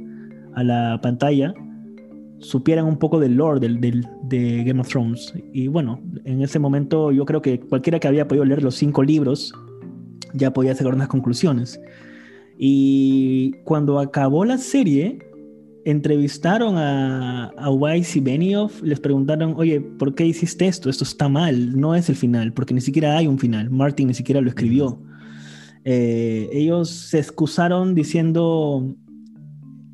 [0.54, 1.54] a la pantalla
[2.40, 5.34] supieran un poco del lore del, del, de Game of Thrones.
[5.54, 9.02] Y bueno, en ese momento yo creo que cualquiera que había podido leer los cinco
[9.02, 9.54] libros
[10.34, 11.80] ya podía sacar unas conclusiones.
[12.58, 15.20] Y cuando acabó la serie,
[15.86, 20.90] entrevistaron a, a Weiss y Benioff, les preguntaron, oye, ¿por qué hiciste esto?
[20.90, 23.70] Esto está mal, no es el final, porque ni siquiera hay un final.
[23.70, 25.02] Martin ni siquiera lo escribió.
[25.86, 28.96] Eh, ellos se excusaron diciendo,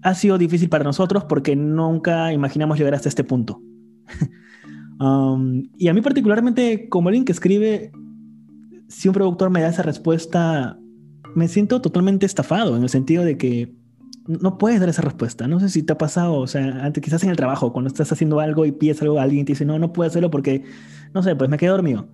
[0.03, 3.61] ha sido difícil para nosotros porque nunca imaginamos llegar hasta este punto.
[5.01, 7.89] Um, y a mí particularmente, como alguien que escribe,
[8.89, 10.77] si un productor me da esa respuesta,
[11.35, 13.73] me siento totalmente estafado, en el sentido de que
[14.27, 15.47] no puedes dar esa respuesta.
[15.47, 18.11] No sé si te ha pasado, o sea, antes, quizás en el trabajo, cuando estás
[18.11, 20.63] haciendo algo y pides algo a alguien y te dice, no, no puedo hacerlo porque,
[21.13, 22.09] no sé, pues me quedé dormido.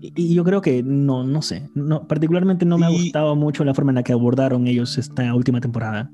[0.00, 1.70] Y, yo creo que no, no sé.
[1.74, 5.34] No, particularmente no me ha gustado mucho la forma en la que abordaron ellos esta
[5.34, 6.10] última temporada.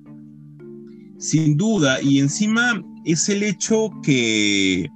[1.19, 4.89] Sin duda, y encima es el hecho que,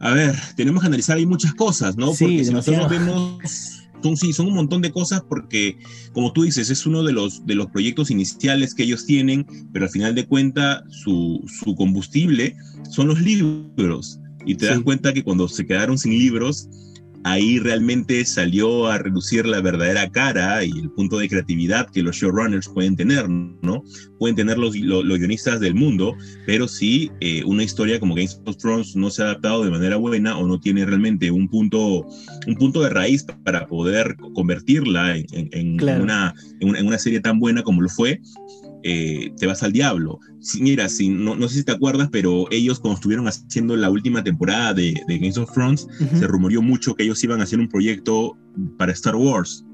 [0.00, 2.06] a ver, tenemos que analizar ahí muchas cosas, ¿no?
[2.06, 3.38] porque si nosotros vemos
[4.02, 5.78] son, sí, son un montón de cosas porque,
[6.12, 9.86] como tú dices, es uno de los, de los proyectos iniciales que ellos tienen, pero
[9.86, 12.56] al final de cuentas su, su combustible
[12.90, 14.20] son los libros.
[14.44, 16.68] Y te das cuenta que cuando se quedaron sin libros,
[17.26, 22.14] ahí realmente salió a reducir la verdadera cara y el punto de creatividad que los
[22.14, 23.82] showrunners pueden tener, ¿no?
[24.20, 28.56] Pueden tener los, los, guionistas del mundo, pero si eh, una historia como Game of
[28.58, 32.06] Thrones no se ha adaptado de manera buena o no tiene realmente un punto,
[32.46, 37.82] un punto de raíz para poder convertirla en, una, en una serie tan buena como
[37.82, 38.20] lo fue,
[38.88, 40.20] eh, te vas al diablo.
[40.60, 44.22] mira, si, no, no, sé si te acuerdas, pero ellos cuando estuvieron haciendo la última
[44.22, 47.68] temporada de, de Games of Thrones, se rumoreó mucho que ellos iban a hacer un
[47.68, 48.38] proyecto
[48.78, 49.65] para Star Wars.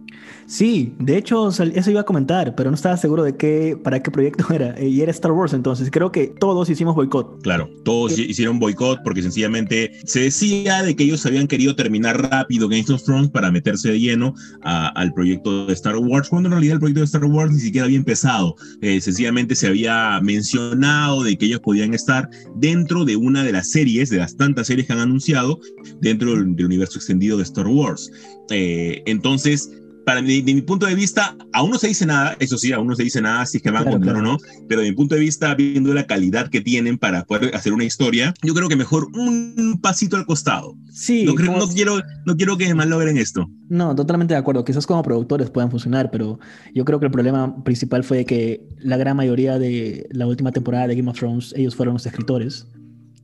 [0.46, 4.11] Sí, de hecho, eso iba a comentar, pero no estaba seguro de qué, para qué
[4.11, 4.75] proyecto era.
[4.77, 7.42] Eh, y era Star Wars, entonces creo que todos hicimos boicot.
[7.42, 12.68] Claro, todos hicieron boicot porque sencillamente se decía de que ellos habían querido terminar rápido
[12.68, 16.75] Game of Thrones para meterse de lleno al proyecto de Star Wars, cuando en realidad
[16.75, 18.55] el proyecto de Star Wars ni siquiera había empezado.
[18.81, 23.70] Eh, sencillamente se había mencionado de que ellos podían estar dentro de una de las
[23.70, 25.59] series, de las tantas series que han anunciado,
[26.01, 28.11] dentro del, universo extendido de Star Wars.
[28.51, 29.70] Eh, entonces,
[30.05, 32.95] para de, mi punto de vista, aún no se dice nada, eso sí, aún no
[32.95, 34.38] se dice nada si es que van a contar o no,
[34.69, 37.85] pero de mi punto de vista, viendo la calidad que tienen para poder hacer una
[37.85, 40.75] historia, yo creo que mejor un pasito al costado.
[40.91, 41.25] Sí.
[41.25, 43.49] No, creo, no, quiero, no quiero que malogren esto.
[43.69, 44.65] No, totalmente de acuerdo.
[44.65, 46.38] Quizás como productores puedan funcionar, pero
[46.75, 50.87] yo creo que el problema principal fue que la gran mayoría de la última temporada
[50.87, 52.67] de Game of Thrones, ellos fueron los escritores.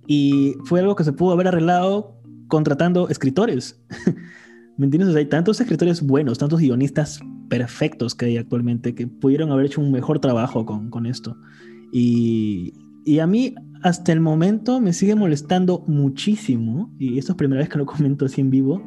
[0.07, 3.79] Y fue algo que se pudo haber arreglado contratando escritores.
[4.79, 5.15] ¿Me entiendes?
[5.17, 9.91] hay tantos escritores buenos, tantos guionistas perfectos que hay actualmente que pudieron haber hecho un
[9.91, 11.37] mejor trabajo con, con esto.
[11.93, 17.37] Y, y, a mí, hasta el momento, me sigue molestando muchísimo, y esto es la
[17.37, 18.87] primera vez que lo comento así en vivo,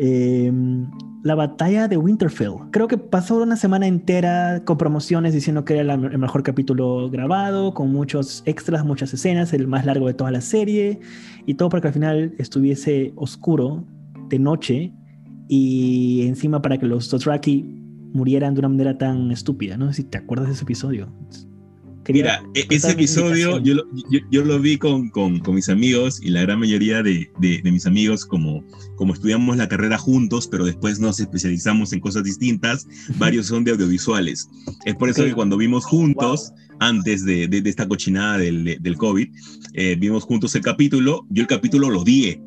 [0.00, 0.90] em,
[1.22, 2.54] la batalla de Winterfell.
[2.72, 7.72] Creo que pasó una semana entera con promociones diciendo que era el mejor capítulo grabado,
[7.72, 10.98] con muchos extras, muchas escenas, el más largo de toda la serie,
[11.46, 13.84] y todo para que al final estuviese oscuro
[14.28, 14.92] de noche
[15.52, 17.64] y encima para que los Dothraki
[18.12, 19.76] murieran de una manera tan estúpida.
[19.76, 21.12] No si te acuerdas de ese episodio.
[22.08, 23.84] Mira, e-, ese episodio yo lo,
[24.30, 27.84] yo, lo vi con, con, con, mis amigos y la gran mayoría de, de, mis
[27.84, 32.86] amigos, como, como estudiamos la carrera juntos, pero después nos especializamos en cosas distintas,
[33.18, 34.48] varios son de audiovisuales.
[34.84, 39.28] Es por eso que cuando vimos juntos, antes de, de, esta cochinada del, del COVID,
[39.74, 42.40] eh, vimos juntos el capítulo, yo el capítulo lo di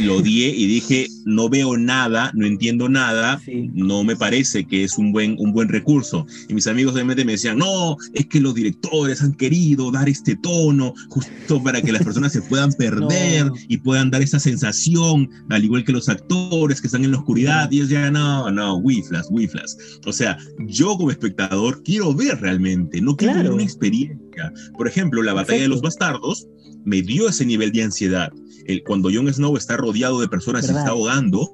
[0.00, 3.40] lo odié y dije, no veo nada, no entiendo nada,
[3.72, 6.26] no me parece que es un buen, un buen recurso.
[6.48, 10.36] Y mis amigos obviamente me decían, no, es que los directores han querido dar este
[10.36, 15.64] tono justo para que las personas se puedan perder y puedan dar esa sensación, al
[15.64, 17.70] igual que los actores que están en la oscuridad.
[17.70, 19.76] Y ellos ya, no, no, wiflas, wiflas.
[20.06, 24.52] O sea, yo como espectador quiero ver realmente, no quiero ver una experiencia.
[24.76, 26.48] Por ejemplo, la batalla de los bastardos
[26.84, 28.32] me dio ese nivel de ansiedad.
[28.66, 31.50] El, cuando Jon Snow está rodeado de personas y se está ahogando,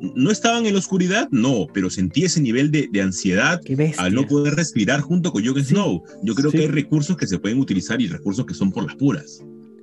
[0.00, 3.60] no estaban en la oscuridad, no, pero sentí ese nivel de, ansiedad
[3.98, 6.02] al no poder respirar junto con Jon Snow.
[6.22, 8.96] Yo creo que hay recursos que se pueden utilizar y recursos que son por las
[8.96, 9.42] puras.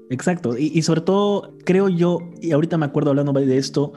[0.10, 3.92] Exacto, y, sobre todo creo yo, y ahorita me acuerdo hablando de esto,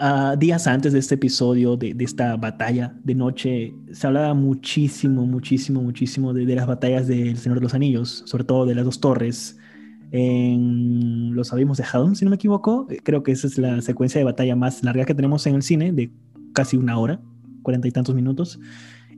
[0.00, 5.80] uh, días antes de este episodio, de, esta batalla de noche, se hablaba muchísimo, muchísimo,
[5.80, 9.00] muchísimo de, de las batallas del Señor de los Anillos, sobre todo de las dos
[9.00, 9.56] torres,
[10.10, 12.86] en Los Abismos de Helm, si no me equivoco.
[12.90, 15.62] Eh, creo que esa es la secuencia de batalla más larga que tenemos en el
[15.62, 16.10] cine, de
[16.52, 17.20] casi una hora,
[17.62, 18.58] cuarenta y tantos minutos.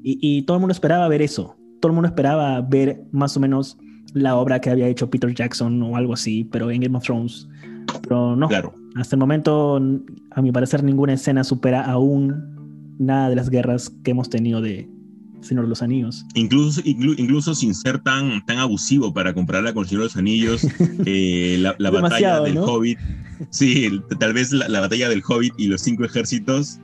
[0.03, 1.57] Y, todo el mundo esperaba ver eso.
[1.81, 3.77] Todo el mundo esperaba ver más o menos
[4.15, 7.47] la obra que había hecho Peter Jackson o algo así, pero en Game of Thrones.
[8.03, 8.49] Pero no.
[8.49, 8.73] Claro.
[8.97, 9.77] Hasta el momento,
[10.31, 14.89] a mi parecer, ninguna escena supera aún nada de las guerras que hemos tenido de,
[15.41, 16.25] Señor de los Anillos.
[16.35, 20.67] Incluso, incluso sin ser tan, tan abusivo para comprarla con Señor de los Anillos,
[21.07, 22.99] eh, la, batalla del Hobbit,
[23.51, 26.79] sí, tal vez la, batalla del Hobbit y los cinco ejércitos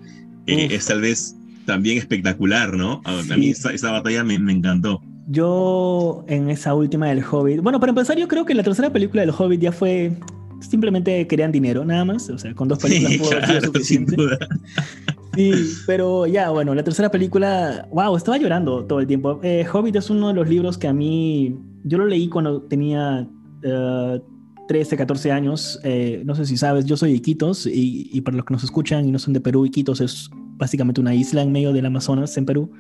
[0.47, 3.03] eh, es tal vez también espectacular, ¿no?
[3.05, 5.03] A, mí esa, batalla me, me, encantó.
[5.29, 9.23] Yo en esa última del Hobbit, bueno, para empezar yo creo que la tercera película
[9.23, 10.12] del Hobbit ya fue
[10.61, 12.29] simplemente querían dinero, nada más.
[12.31, 14.16] O sea, con dos películas sí, claro, suficiente.
[15.37, 15.53] Sí,
[15.87, 19.38] pero ya, bueno, la tercera película, wow, estaba llorando todo el tiempo.
[19.42, 23.29] Eh, Hobbit es uno de los libros que a mí, yo lo leí cuando tenía
[23.61, 25.79] 13, eh, 14 años.
[25.85, 29.07] Eh, no sé si sabes, yo soy de Iquitos y, para los que nos escuchan
[29.07, 32.46] y no son de Perú, Iquitos es básicamente una isla en medio del Amazonas, en
[32.46, 32.70] Perú.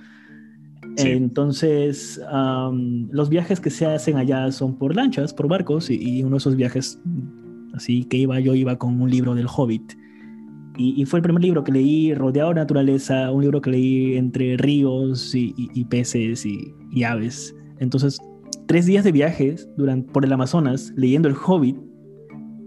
[0.96, 2.18] Entonces,
[3.10, 6.38] los viajes que se hacen allá son por lanchas, por barcos, y, y, uno de
[6.38, 6.98] esos viajes,
[7.74, 10.05] así que iba, yo iba con un libro del Hobbit.
[10.78, 14.56] Y, fue el primer libro que leí rodeado de naturaleza, un libro que leí entre
[14.56, 17.54] ríos y, peces y, aves.
[17.78, 18.18] Entonces,
[18.66, 21.76] tres días de viajes durante, por el Amazonas leyendo El Hobbit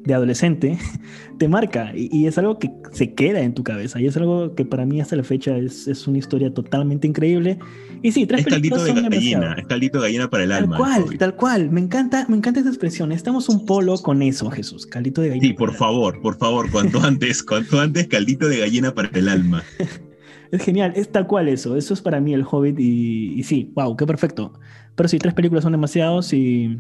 [0.04, 0.78] de adolescente
[1.38, 4.66] te marca y, es algo que se queda en tu cabeza y es algo que
[4.66, 7.60] para mí hasta la fecha es, es una historia totalmente increíble.
[8.02, 10.78] Y sí, tres es caldito de gallina, es caldito de gallina para el tal alma.
[10.78, 11.70] Tal cual, tal cual.
[11.70, 13.12] Me encanta, me encanta esa expresión.
[13.12, 14.86] Estamos un polo con eso, Jesús.
[14.86, 15.48] Caldito de gallina.
[15.48, 19.64] Sí, por favor, por favor, cuanto antes, cuanto antes, caldito de gallina para el alma.
[20.52, 21.76] es genial, es tal cual eso.
[21.76, 24.54] Eso es para mí el Hobbit y, y sí, wow, qué perfecto.
[24.96, 26.80] Pero sí, tres películas son demasiados y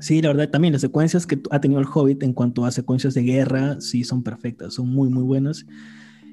[0.00, 3.14] Sí, la verdad, también las secuencias que ha tenido el Hobbit en cuanto a secuencias
[3.14, 5.64] de guerra, sí son perfectas, son muy, muy buenas.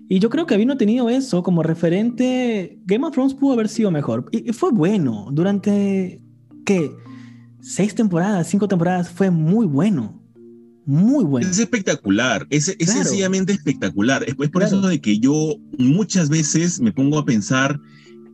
[0.09, 3.89] Y yo creo que habiendo tenido eso como referente, Game of Thrones pudo haber sido
[3.89, 4.29] mejor.
[4.31, 5.27] Y, fue bueno.
[5.31, 6.21] Durante,
[6.65, 6.91] ¿qué?
[7.61, 10.21] Seis temporadas, cinco temporadas, fue muy bueno.
[10.85, 11.47] Muy bueno.
[11.47, 14.25] Es espectacular, es, sencillamente espectacular.
[14.27, 17.79] Es, por eso de que yo muchas veces me pongo a pensar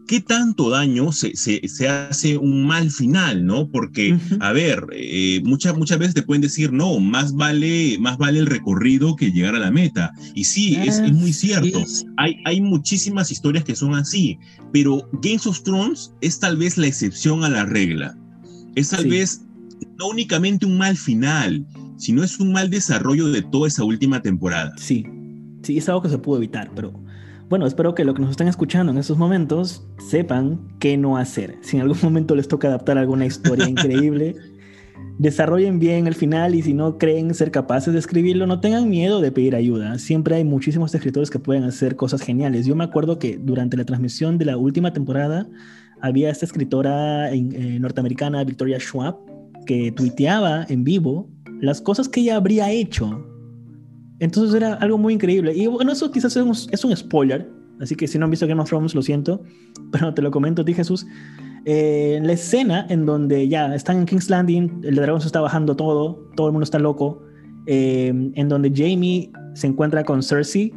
[0.09, 3.69] ¿qué tanto daño se, se, hace un mal final, no?
[3.69, 8.39] Porque, a ver, eh, muchas, muchas veces te pueden decir, no, más vale, más vale
[8.39, 10.11] el recorrido que llegar a la meta.
[10.33, 11.83] Y sí, es, es, muy cierto.
[12.17, 14.39] Hay, hay muchísimas historias que son así,
[14.73, 18.17] pero Games of Thrones es tal vez la excepción a la regla.
[18.73, 19.45] Es tal vez
[19.99, 21.67] no únicamente un mal final,
[21.97, 24.73] sino es un mal desarrollo de toda esa última temporada.
[24.77, 25.05] Sí,
[25.61, 26.99] sí, es algo que se pudo evitar, pero
[27.49, 31.57] bueno, espero que lo que nos están escuchando en estos momentos sepan qué no hacer.
[31.61, 34.35] Si en algún momento les toca adaptar alguna historia increíble,
[35.17, 39.19] desarrollen bien el final y si no creen ser capaces de escribirlo, no tengan miedo
[39.19, 39.97] de pedir ayuda.
[39.97, 42.67] Siempre hay muchísimos escritores que pueden hacer cosas geniales.
[42.67, 45.47] Yo me acuerdo que durante la transmisión de la última temporada
[46.01, 47.41] había esta escritora eh,
[47.79, 49.17] norteamericana, Victoria Schwab,
[49.65, 51.27] que tuiteaba en vivo
[51.61, 53.25] las cosas que ella habría hecho
[54.19, 55.53] entonces era algo muy increíble.
[55.55, 58.69] Y bueno, eso quizás es un, spoiler, así que si no han visto Game of
[58.69, 59.41] Thrones, lo siento,
[59.91, 61.05] pero te lo comento a Jesús.
[61.65, 65.75] Eh, la escena en donde ya están en King's Landing, el dragón se está bajando
[65.75, 67.21] todo, todo el mundo está loco,
[67.67, 70.73] eh, en donde Jamie se encuentra con Cersei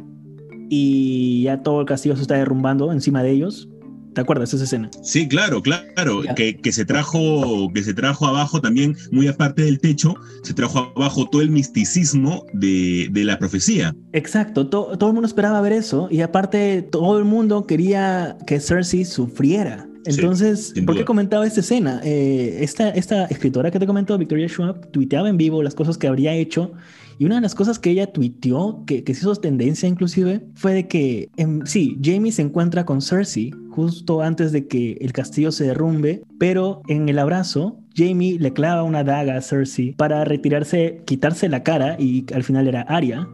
[0.69, 3.69] y ya todo el castillo se está derrumbando encima de ellos.
[4.13, 4.89] ¿Te acuerdas esa escena?
[5.01, 6.21] Sí, claro, claro.
[6.35, 10.93] Que, que, se trajo, que se trajo abajo también, muy aparte del techo, se trajo
[10.95, 13.95] abajo todo el misticismo de, de la profecía.
[14.13, 19.05] Exacto, todo el mundo esperaba ver eso y aparte todo el mundo quería que Cersei
[19.05, 19.87] sufriera.
[20.05, 22.01] Entonces, ¿por qué comentaba esta escena?
[22.03, 26.07] Eh, esta, esta escritora que te comentó, Victoria Schwab, tuiteaba en vivo las cosas que
[26.07, 26.73] habría hecho
[27.17, 30.73] y una de las cosas que ella tuiteó, que, que se hizo tendencia inclusive, fue
[30.73, 35.51] de que, em, sí, Jamie se encuentra con Cersei justo antes de que el castillo
[35.51, 41.01] se derrumbe, pero en el abrazo, Jamie le clava una daga a Cersei para retirarse,
[41.05, 43.27] quitarse la cara y al final era Arya,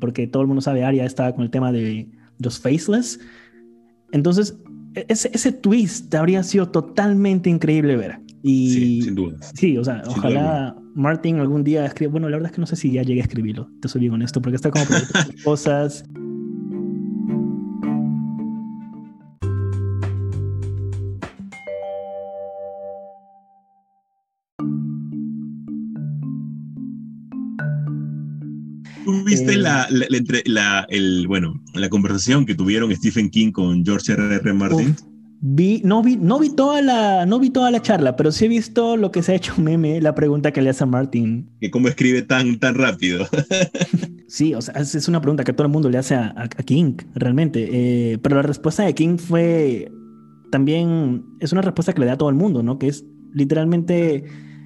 [0.00, 3.20] porque todo el mundo sabe, Arya estaba con el tema de los faceless.
[4.12, 4.58] Entonces,
[4.94, 8.18] e-, ese, ese twist habría sido totalmente increíble ver.
[8.42, 9.38] Y, sí, sin duda.
[9.54, 12.12] Sí, o sea, ojalá Martin algún día escriba.
[12.12, 14.12] Bueno, la verdad es que no sé si ya llegué a escribirlo, te soy bien
[14.14, 14.84] honesto, porque está como
[15.44, 16.04] cosas.
[29.04, 29.86] ¿Tuviste eh, la,
[30.46, 34.34] la, el, bueno, la conversación que tuvieron Stephen King con George R.
[34.36, 34.52] R.
[34.54, 34.96] Martin?
[35.46, 38.48] Vi, no vi, no vi toda la, no vi toda la charla, pero sí he
[38.48, 41.50] visto lo que se ha hecho meme, la pregunta que le hace a Martin.
[41.60, 43.28] Que cómo escribe tan, tan rápido.
[44.26, 47.68] sí, o sea, es una pregunta que todo el mundo le hace a, King, realmente.
[47.70, 49.92] Eh, pero la respuesta de King fue
[50.50, 52.78] también, es una respuesta que le da a todo el mundo, ¿no?
[52.78, 54.24] Que es literalmente,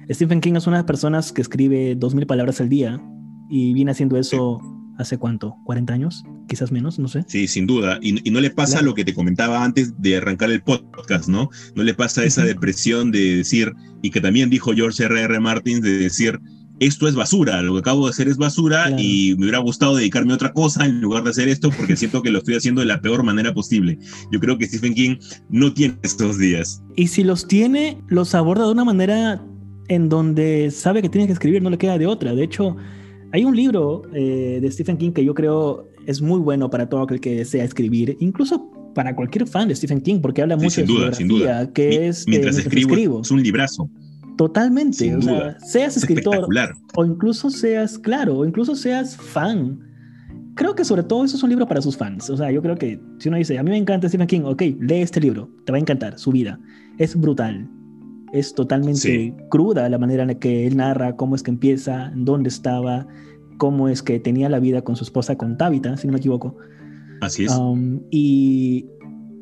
[0.09, 3.03] Stephen King es una de las personas que escribe dos mil palabras al día
[3.49, 4.61] y viene haciendo eso
[4.99, 7.23] hace cuánto, 40 años, quizás menos, no sé.
[7.27, 7.99] Sí, sin duda.
[8.01, 11.49] Y, no le pasa lo que te comentaba antes de arrancar el podcast, ¿no?
[11.75, 15.21] No le pasa esa depresión de decir, y que también dijo George R.
[15.21, 15.39] R.
[15.39, 16.39] Martin, de decir,
[16.79, 20.31] esto es basura, lo que acabo de hacer es basura y me hubiera gustado dedicarme
[20.31, 22.87] a otra cosa en lugar de hacer esto porque siento que lo estoy haciendo de
[22.87, 23.99] la peor manera posible.
[24.31, 25.17] Yo creo que Stephen King
[25.49, 26.81] no tiene estos días.
[26.95, 29.41] Y si los tiene, los aborda de una manera
[29.87, 32.33] en donde sabe que tiene que escribir, no le queda de otra.
[32.33, 32.77] De hecho,
[33.31, 37.03] hay un libro eh, de Stephen King que yo creo es muy bueno para todo
[37.03, 40.87] aquel que desea escribir, incluso para cualquier fan de Stephen King, porque habla mucho de
[40.87, 41.71] su biografía, sin duda.
[41.71, 43.89] que es mientras, escribo, es un librazo.
[44.37, 46.47] Totalmente, o sea, seas escritor
[46.95, 49.79] o incluso seas, claro, o incluso seas fan.
[50.55, 52.29] Creo que sobre todo eso es un libro para sus fans.
[52.29, 54.61] O sea, yo creo que si uno dice, a mí me encanta Stephen King, ok,
[54.79, 56.59] lee este libro, te va a encantar, su vida.
[56.97, 57.69] Es brutal,
[58.33, 62.49] es totalmente cruda la manera en la que él narra cómo es que empieza, dónde
[62.49, 63.07] estaba,
[63.57, 66.55] cómo es que tenía la vida con su esposa, con Tabitha, si no me equivoco.
[67.21, 67.55] Así es.
[67.55, 68.85] Um, y,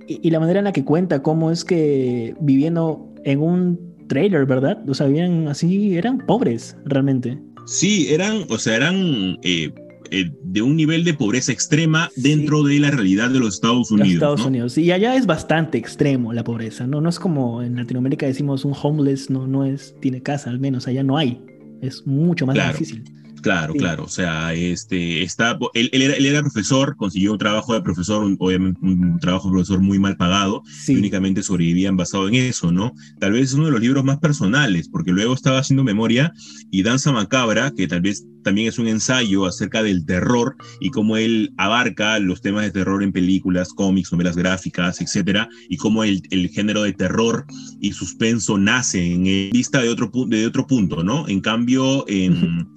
[0.07, 4.83] y, la manera en la que cuenta cómo es que viviendo en un trailer, ¿verdad?
[4.89, 7.39] O sea, vivían así, eran pobres realmente.
[7.65, 9.73] Sí, eran, o sea, eran eh,
[10.12, 14.14] eh, de un nivel de pobreza extrema dentro de la realidad de los Estados Unidos.
[14.14, 14.78] Estados Unidos.
[14.78, 17.01] Y allá es bastante extremo la pobreza, ¿no?
[17.01, 20.88] No es como en Latinoamérica decimos un homeless no, no es, tiene casa, al menos
[20.88, 21.41] allá no hay.
[21.82, 23.03] Es mucho más difícil.
[23.47, 24.03] Claro, claro.
[24.03, 28.29] O sea, este, está, él, él, era, él, era, profesor, consiguió un trabajo de profesor,
[28.39, 32.91] obviamente un trabajo de profesor muy mal pagado, y únicamente sobrevivían basado en eso, ¿no?
[33.21, 36.33] Tal vez es uno de los libros más personales, porque luego estaba haciendo memoria
[36.71, 41.15] y Danza Macabra, que tal vez también es un ensayo acerca del terror y cómo
[41.15, 46.21] él abarca los temas de terror en películas, cómics, novelas gráficas, etcétera, y cómo el,
[46.31, 47.45] el género de terror
[47.79, 51.29] y suspenso nace en vista de otro, de otro punto, ¿no?
[51.29, 52.67] En cambio, en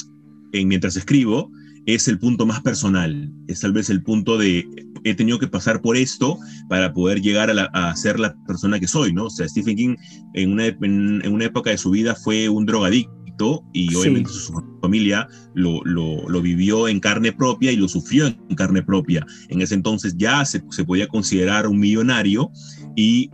[0.53, 1.51] en mientras escribo
[1.87, 4.67] es el punto más personal, es tal vez el punto de
[5.05, 6.39] he tenido que pasar por esto
[6.69, 9.27] para poder llegar a, ser la persona que soy, ¿no?
[9.27, 9.97] O sea, Stephen King
[10.35, 15.27] en una, en, una época de su vida fue un drogadicto y obviamente su familia
[15.55, 19.25] lo, lo, lo, vivió en carne propia y lo sufrió en carne propia.
[19.49, 22.51] En ese entonces ya se, se podía considerar un millonario
[22.97, 23.31] y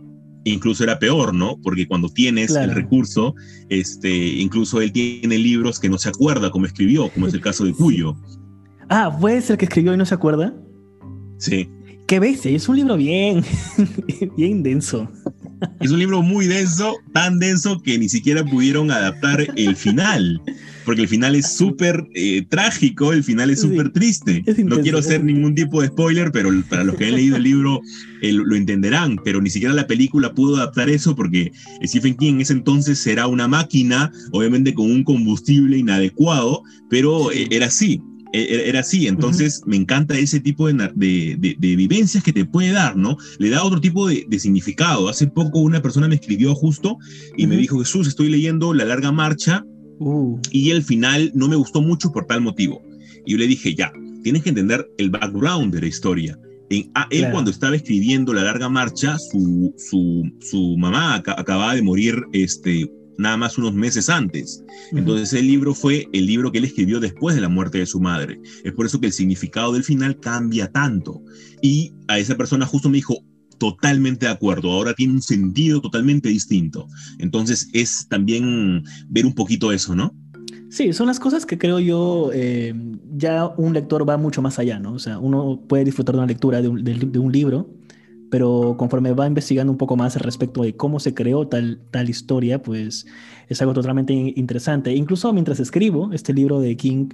[0.49, 1.59] incluso era peor, ¿no?
[1.61, 3.35] Porque cuando tienes el recurso,
[3.69, 7.65] este, incluso él tiene libros que no se acuerda cómo escribió, como es el caso
[7.65, 8.15] de Cuyo.
[8.89, 10.53] Ah, ¿puede ser que escribió y no se acuerda?
[11.39, 11.69] Sí.
[12.07, 13.43] Qué bestia, es un libro bien,
[14.37, 15.11] bien denso.
[15.81, 20.41] Es un libro muy denso, tan denso que ni siquiera pudieron adaptar el final
[20.87, 24.41] porque el final es súper eh, trágico, el final es súper triste.
[24.63, 27.81] no quiero hacer ningún tipo de spoiler, pero para los que han leído el libro
[28.21, 31.51] eh, lo entenderán, pero ni siquiera la película pudo adaptar eso porque
[31.83, 37.49] Stephen King en ese entonces era una máquina, obviamente con un combustible inadecuado, pero eh,
[37.51, 38.01] era así.
[38.33, 43.17] Era así, entonces me encanta ese tipo de, de, vivencias que te puede dar, ¿no?
[43.39, 45.07] Le da otro tipo de, significado.
[45.07, 46.97] Hace poco una persona me escribió justo
[47.35, 49.63] y me dijo, Jesús, estoy leyendo La Larga Marcha
[49.99, 50.39] Uh.
[50.51, 52.81] Y el final no me gustó mucho por tal motivo.
[53.25, 53.91] Y yo le dije, ya,
[54.23, 56.39] tienes que entender el background de la historia.
[56.69, 61.81] En, ah, él cuando estaba escribiendo La Larga Marcha, su, su, su mamá acababa de
[61.81, 64.63] morir este, nada más unos meses antes.
[64.91, 67.99] Entonces el libro fue el libro que él escribió después de la muerte de su
[67.99, 68.39] madre.
[68.63, 71.21] Es por eso que el significado del final cambia tanto.
[71.61, 73.17] Y a esa persona justo me dijo,
[73.57, 76.87] totalmente de acuerdo, ahora tiene un sentido totalmente distinto.
[77.19, 80.13] Entonces es también ver un poquito eso, ¿no?
[80.69, 82.73] Sí, son las cosas que creo yo, eh,
[83.15, 84.93] ya un lector va mucho más allá, ¿no?
[84.93, 87.69] O sea, uno puede disfrutar de una lectura de un, libro,
[88.29, 92.61] pero conforme va investigando un poco más respecto de cómo se creó tal, tal historia,
[92.61, 93.05] pues
[93.47, 94.93] es algo totalmente interesante.
[94.93, 97.09] Incluso mientras escribo este libro de King,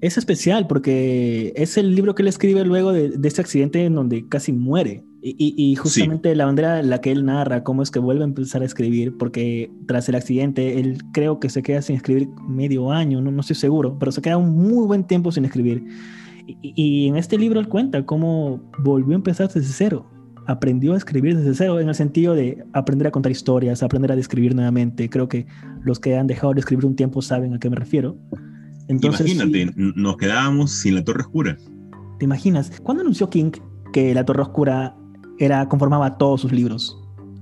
[0.00, 3.94] es especial porque es el libro que él escribe luego de, de este accidente en
[3.94, 5.04] donde casi muere.
[5.20, 8.62] Y, justamente la manera en la que él narra cómo es que vuelve a empezar
[8.62, 13.20] a escribir, porque tras el accidente él creo que se queda sin escribir medio año,
[13.20, 15.84] no, no estoy seguro, pero se queda un muy buen tiempo sin escribir.
[16.62, 20.08] Y, en este libro él cuenta cómo volvió a empezar desde cero,
[20.46, 24.16] aprendió a escribir desde cero, en el sentido de aprender a contar historias, aprender a
[24.16, 25.10] describir nuevamente.
[25.10, 25.46] Creo que
[25.82, 28.16] los que han dejado de escribir un tiempo saben a qué me refiero.
[28.86, 31.58] Entonces, Imagínate, nos quedábamos sin la Torre Oscura.
[32.18, 32.80] ¿Te imaginas?
[32.82, 33.50] ¿Cuándo anunció King
[33.92, 34.96] que la Torre Oscura
[35.38, 36.98] era, conformaba todos sus libros.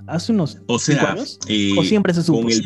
[0.06, 1.38] hace unos o sea, años.
[1.76, 2.42] ¿O siempre se supo?
[2.42, 2.62] Con el,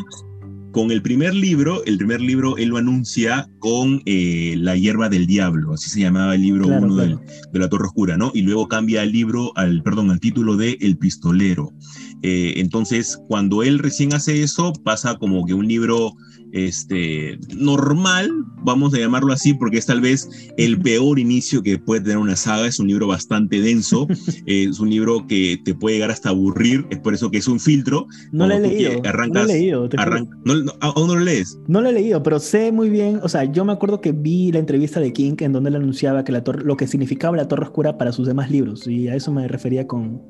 [0.71, 5.27] con el primer libro, el primer libro él lo anuncia con eh, La hierba del
[5.27, 8.31] diablo, así se llamaba el libro uno de la Torre Oscura, ¿no?
[8.33, 11.71] Y luego cambia el libro, al, perdón, al título de El Pistolero.
[12.23, 16.13] Eh, entonces, cuando él recién hace eso, pasa como que un libro
[16.51, 18.29] este, normal,
[18.63, 22.35] vamos a llamarlo así, porque es tal vez el peor inicio que puede tener una
[22.35, 22.67] saga.
[22.67, 24.07] Es un libro bastante denso,
[24.45, 27.59] es un libro que te puede llegar hasta aburrir, es por eso que es un
[27.59, 28.07] filtro.
[28.31, 29.01] No lo he leído.
[29.05, 29.89] Arrancas, no he leído.
[30.81, 31.57] ¿Aún no lo lees?
[31.67, 34.51] No lo he leído, pero sé muy bien, o sea, yo me acuerdo que vi
[34.51, 37.63] la entrevista de King en donde él anunciaba que la lo que significaba la Torre
[37.65, 40.21] Oscura para sus demás libros, y a eso me refería con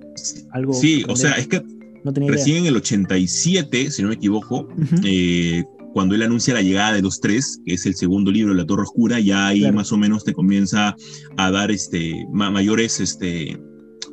[0.52, 0.74] algo.
[0.74, 1.64] Sí, o sea, es que
[2.04, 4.68] Recién en el 87, si no me equivoco,
[5.04, 5.64] eh,
[5.94, 8.66] cuando él anuncia la llegada de los tres, que es el segundo libro de la
[8.66, 10.96] Torre Oscura, ya ahí más o menos te comienza
[11.38, 13.60] a dar este, mayores, este,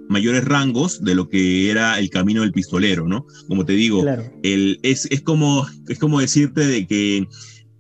[0.09, 3.26] mayores rangos de lo que era el camino del pistolero, ¿no?
[3.47, 4.05] Como te digo,
[4.43, 7.26] el, es, es, como, es como decirte de que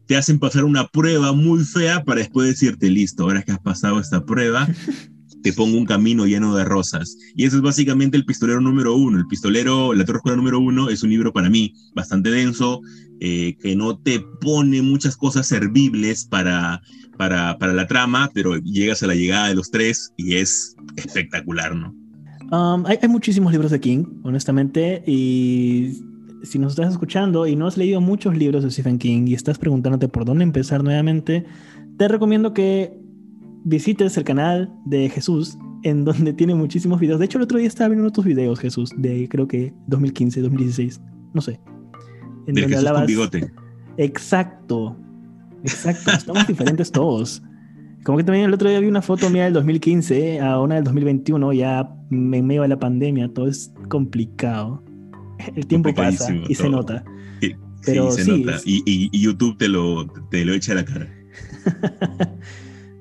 [0.06, 4.00] te hacen pasar una prueba muy fea para después decirte, listo, ahora que has pasado
[4.00, 4.66] esta prueba,
[5.42, 7.16] te pongo un camino lleno de rosas.
[7.34, 9.18] Y eso es básicamente el pistolero número uno.
[9.18, 12.80] El pistolero, la Torre Oscura número uno, es un libro para mí bastante denso,
[13.20, 16.80] eh, que no te pone muchas cosas servibles para,
[17.16, 21.74] para, para, la trama, pero llegas a la llegada de los tres y es espectacular,
[21.74, 21.94] ¿no?
[22.50, 25.98] Um, hay, hay, muchísimos libros de King, honestamente, y
[26.42, 29.58] si nos estás escuchando y no has leído muchos libros de Stephen King y estás
[29.58, 31.44] preguntándote por dónde empezar nuevamente,
[31.98, 32.97] te recomiendo que
[33.68, 37.18] visites el canal de Jesús, en donde tiene muchísimos videos.
[37.18, 41.00] De hecho, el otro día estaba viendo otros videos, Jesús, de creo que 2015, 2016,
[41.34, 41.60] no sé.
[42.46, 43.52] En de Jesús con bigote.
[43.98, 44.96] Exacto,
[45.62, 46.10] exacto.
[46.12, 47.42] Estamos diferentes todos.
[48.04, 50.84] Como que también el otro día vi una foto mía del 2015 a una del
[50.84, 54.82] 2021, ya en medio de la pandemia, todo es complicado.
[55.54, 57.04] El tiempo pasa y se nota.
[57.84, 58.58] Pero sí, se nota.
[58.64, 61.08] Y, YouTube te lo, te lo echa a la cara.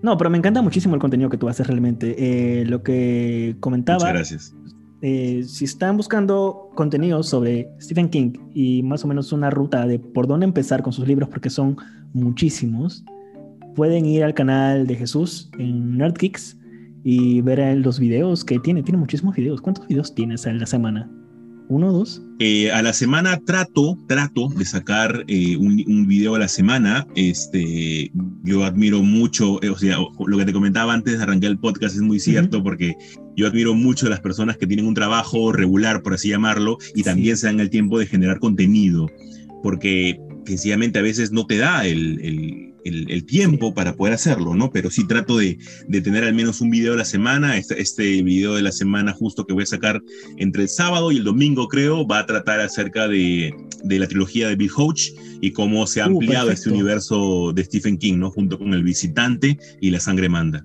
[0.01, 2.15] No, pero me encanta muchísimo el contenido que tú haces realmente.
[2.17, 3.99] Eh, lo que comentaba.
[3.99, 4.55] Muchas gracias.
[5.01, 9.99] Eh, si están buscando contenido sobre Stephen King y más o menos una ruta de
[9.99, 11.77] por dónde empezar con sus libros, porque son
[12.13, 13.03] muchísimos,
[13.75, 16.57] pueden ir al canal de Jesús en NerdKicks
[17.03, 18.81] y ver los videos que tiene.
[18.81, 19.61] Tiene muchísimos videos.
[19.61, 21.09] ¿Cuántos videos tienes en la semana?
[21.69, 22.21] ¿Uno o dos?
[22.39, 27.07] Eh, a la semana trato, trato de sacar eh, un, un, video a la semana.
[27.15, 28.11] Este,
[28.43, 31.95] yo admiro mucho, eh, o sea, lo que te comentaba antes de arrancar el podcast
[31.95, 32.95] es muy cierto porque
[33.35, 37.03] yo admiro mucho a las personas que tienen un trabajo regular, por así llamarlo, y
[37.03, 39.09] también se dan el tiempo de generar contenido,
[39.61, 44.71] porque sencillamente a veces no te da el, el el, tiempo para poder hacerlo, ¿no?
[44.71, 45.57] Pero sí trato de,
[45.87, 47.57] de, tener al menos un video a la semana.
[47.57, 50.01] Este, este video de la semana justo que voy a sacar
[50.37, 54.47] entre el sábado y el domingo, creo, va a tratar acerca de, de la trilogía
[54.47, 58.31] de Bill Hodge y cómo se ha uh, ampliado este universo de Stephen King, ¿no?
[58.31, 60.63] Junto con El Visitante y La Sangre Manda.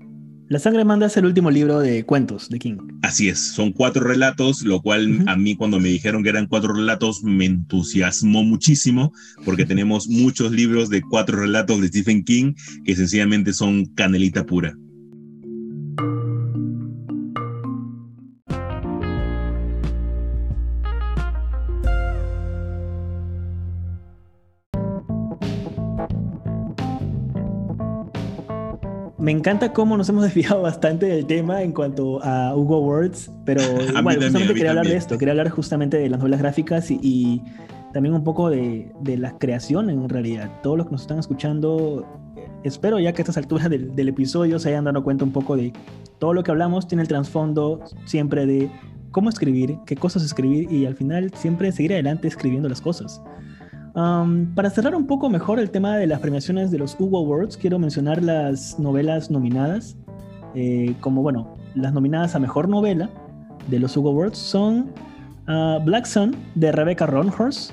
[0.53, 2.77] La sangre manda es el último libro de cuentos de King.
[3.01, 6.75] Así es, son cuatro relatos, lo cual a mí cuando me dijeron que eran cuatro
[6.75, 9.15] relatos me entusiasmó muchísimo
[9.47, 12.53] porque tenemos muchos libros de cuatro relatos de Stephen King
[12.85, 14.75] que sencillamente son canelita pura.
[29.23, 33.63] Me encanta cómo nos hemos desviado bastante del tema en cuanto a Hugo Words, pero
[34.03, 37.41] bueno, justamente quería hablar de esto, quería hablar justamente de las novelas gráficas y,
[37.93, 40.51] también un poco de, la creación en realidad.
[40.63, 42.05] Todos los que nos están escuchando,
[42.65, 45.57] espero ya que a estas alturas del, del episodio se hayan dado cuenta un poco
[45.57, 45.73] de
[46.19, 48.73] todo lo que hablamos, tiene el trasfondo siempre de
[49.13, 53.23] cómo escribir, qué cosas escribir y al final siempre seguir adelante escribiendo las cosas
[53.95, 57.79] para cerrar un poco mejor el tema de las premiaciones de los Hugo Awards, quiero
[57.79, 59.97] mencionar las novelas nominadas.
[60.55, 63.11] Eh, como bueno, las nominadas a mejor novela
[63.69, 64.93] de los Hugo Awards son
[65.47, 67.73] ah, Black Sun de Rebecca Ronhorst,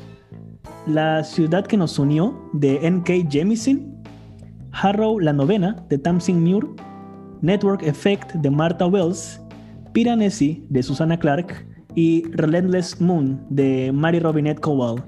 [0.88, 3.30] La ciudad que nos unió de N.K.
[3.30, 4.02] Jemisin,
[4.72, 6.66] Harrow la novena de Tamsin Muir,
[7.42, 9.42] Network Effect de Martha Wells,
[9.94, 11.66] Piranesi de Susana Clark
[11.96, 15.02] y Relentless Moon de Mary Robinette Cowell.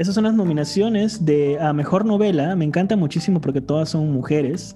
[0.00, 2.56] Esas son las nominaciones de a mejor novela.
[2.56, 4.74] Me encanta muchísimo porque todas son mujeres.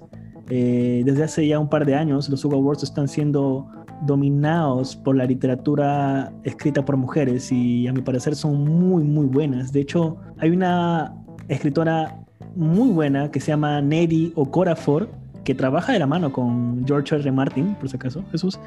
[0.51, 3.67] Eh, desde hace ya un par de años, los Hugo Awards están siendo
[4.03, 9.73] dominados por la literatura escrita por mujeres y a mi parecer son muy, muy buenas.
[9.73, 11.15] De hecho, hay una
[11.47, 12.23] escritora
[12.55, 15.09] muy buena que se llama Neddy Okorafor
[15.43, 17.31] que trabaja de la mano con George R.
[17.31, 18.59] Martin, por si acaso, Jesús,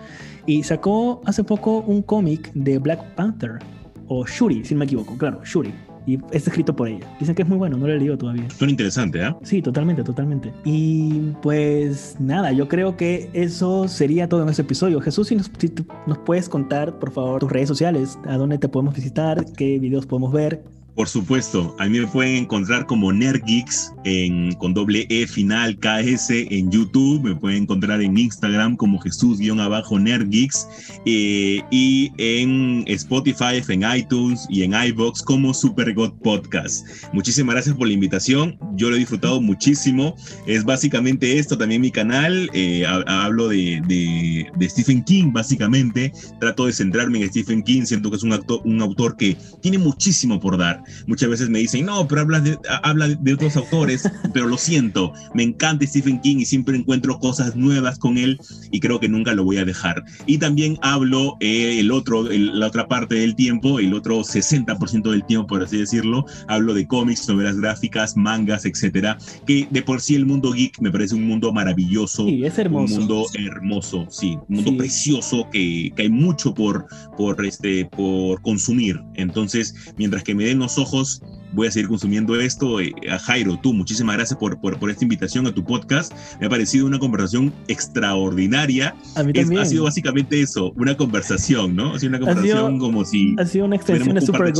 [0.44, 3.61] y sacó hace poco un cómic de Black Panther
[4.09, 5.72] o Shuri, si no me equivoco, claro, Shuri.
[6.09, 7.06] Y está escrito por ella.
[7.20, 8.48] Dicen que es muy bueno, no lo he leído todavía.
[8.48, 9.34] Suena interesante, ¿eh?
[9.42, 10.54] Sí, totalmente, totalmente.
[10.64, 15.02] Y pues nada, yo creo que eso sería todo en este episodio.
[15.02, 15.70] Jesús, si nos, si
[16.06, 20.06] nos puedes contar, por favor, tus redes sociales, a dónde te podemos visitar, qué videos
[20.06, 20.62] podemos ver,
[20.99, 26.30] por supuesto, a mí me pueden encontrar como Nerdgeeks en, con doble E final KS
[26.30, 30.68] en YouTube, me pueden encontrar en Instagram como Jesús-Nerdgeeks
[31.07, 36.84] eh, y en Spotify, en iTunes y en iBox como God Podcast.
[37.12, 40.16] Muchísimas gracias por la invitación, yo lo he disfrutado muchísimo.
[40.49, 47.22] Es básicamente esto también mi canal, eh, hablo de, Stephen King básicamente, trato de centrarme
[47.22, 50.88] en Stephen King, siento que es un, actor, un autor que tiene muchísimo por dar
[51.07, 55.12] muchas veces me dicen, no, pero hablas de, habla de otros autores, pero lo siento,
[55.34, 58.39] me encanta Stephen King y siempre encuentro cosas nuevas con él
[58.70, 60.05] y creo que nunca lo voy a dejar.
[60.26, 65.24] Y también hablo eh, el otro, la otra parte del tiempo, el otro 60% del
[65.24, 70.14] tiempo, por así decirlo, hablo de cómics, novelas gráficas, mangas, etcétera, que de por sí
[70.14, 72.26] el mundo geek me parece un mundo maravilloso.
[72.26, 72.95] Sí, es hermoso.
[72.95, 76.86] Un mundo hermoso, sí, un mundo precioso que, que, hay mucho por,
[77.16, 79.01] por, este, por consumir.
[79.14, 81.22] Entonces, mientras que me den los ojos,
[81.53, 82.81] voy a seguir consumiendo esto.
[82.81, 86.12] Eh, a Jairo, tú, muchísimas gracias por, por, por, esta invitación a tu podcast.
[86.41, 88.95] Me ha parecido una conversación extraordinaria.
[89.16, 89.61] A mí también.
[89.61, 91.95] ha sido básicamente eso, una conversación, ¿no?
[91.95, 93.35] Ha sido una conversación como si...
[93.39, 94.53] Ha sido una extensión de Super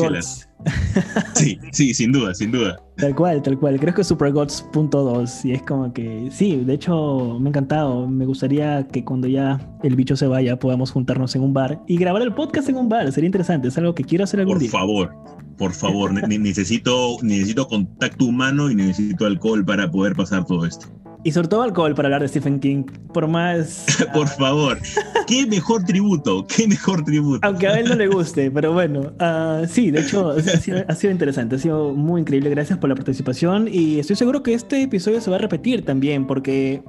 [1.35, 2.81] Sí, sí, sin duda, sin duda.
[2.97, 3.79] Tal cual, tal cual.
[3.79, 8.09] Creo que es Supergods.2 y es como que sí, de hecho me ha encantado.
[8.09, 11.97] Me gustaría que cuando ya el bicho se vaya podamos juntarnos en un bar y
[11.97, 13.11] grabar el podcast en un bar.
[13.13, 14.71] Sería interesante, es algo que quiero hacer algún por día.
[14.71, 15.15] Por favor,
[15.57, 20.89] por favor, necesito, necesito contacto humano y necesito alcohol para poder pasar todo esto.
[21.29, 23.85] Y sobre todo alcohol para hablar de Stephen King, por más...
[24.15, 24.79] por favor,
[25.27, 27.47] qué mejor tributo, qué mejor tributo.
[27.47, 30.95] Aunque a él no le guste, pero bueno, uh, sí, de hecho ha sido, ha
[30.95, 34.81] sido, interesante, ha sido muy increíble, gracias por la participación y estoy seguro que este
[34.81, 36.83] episodio se va a repetir también porque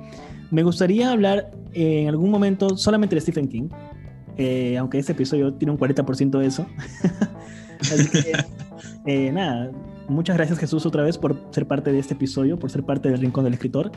[0.52, 3.68] me gustaría hablar en algún momento solamente de Stephen King,
[4.38, 6.66] eh, aunque este episodio tiene un 40% de eso.
[7.82, 8.32] Así que,
[9.06, 9.70] eh, nada,
[10.10, 13.20] muchas gracias Jesús otra vez por ser parte de este episodio, por ser parte del
[13.20, 13.92] Rincón del Escritor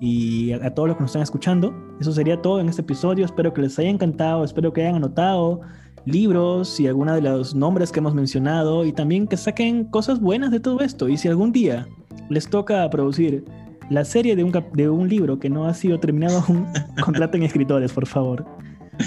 [0.00, 1.74] y a, todos los que nos están escuchando.
[2.00, 3.24] Eso sería todo en este episodio.
[3.24, 5.60] Espero que les haya encantado, espero que hayan anotado
[6.06, 10.50] libros y algunos de los nombres que hemos mencionado y también que saquen cosas buenas
[10.50, 11.08] de todo esto.
[11.08, 11.86] Y si algún día
[12.28, 13.44] les toca producir
[13.90, 16.66] la serie de un, de un libro que no ha sido terminado aún,
[17.04, 18.44] contraten escritores, por favor.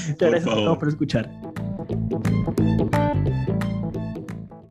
[0.10, 1.30] Muchas gracias a todos por escuchar.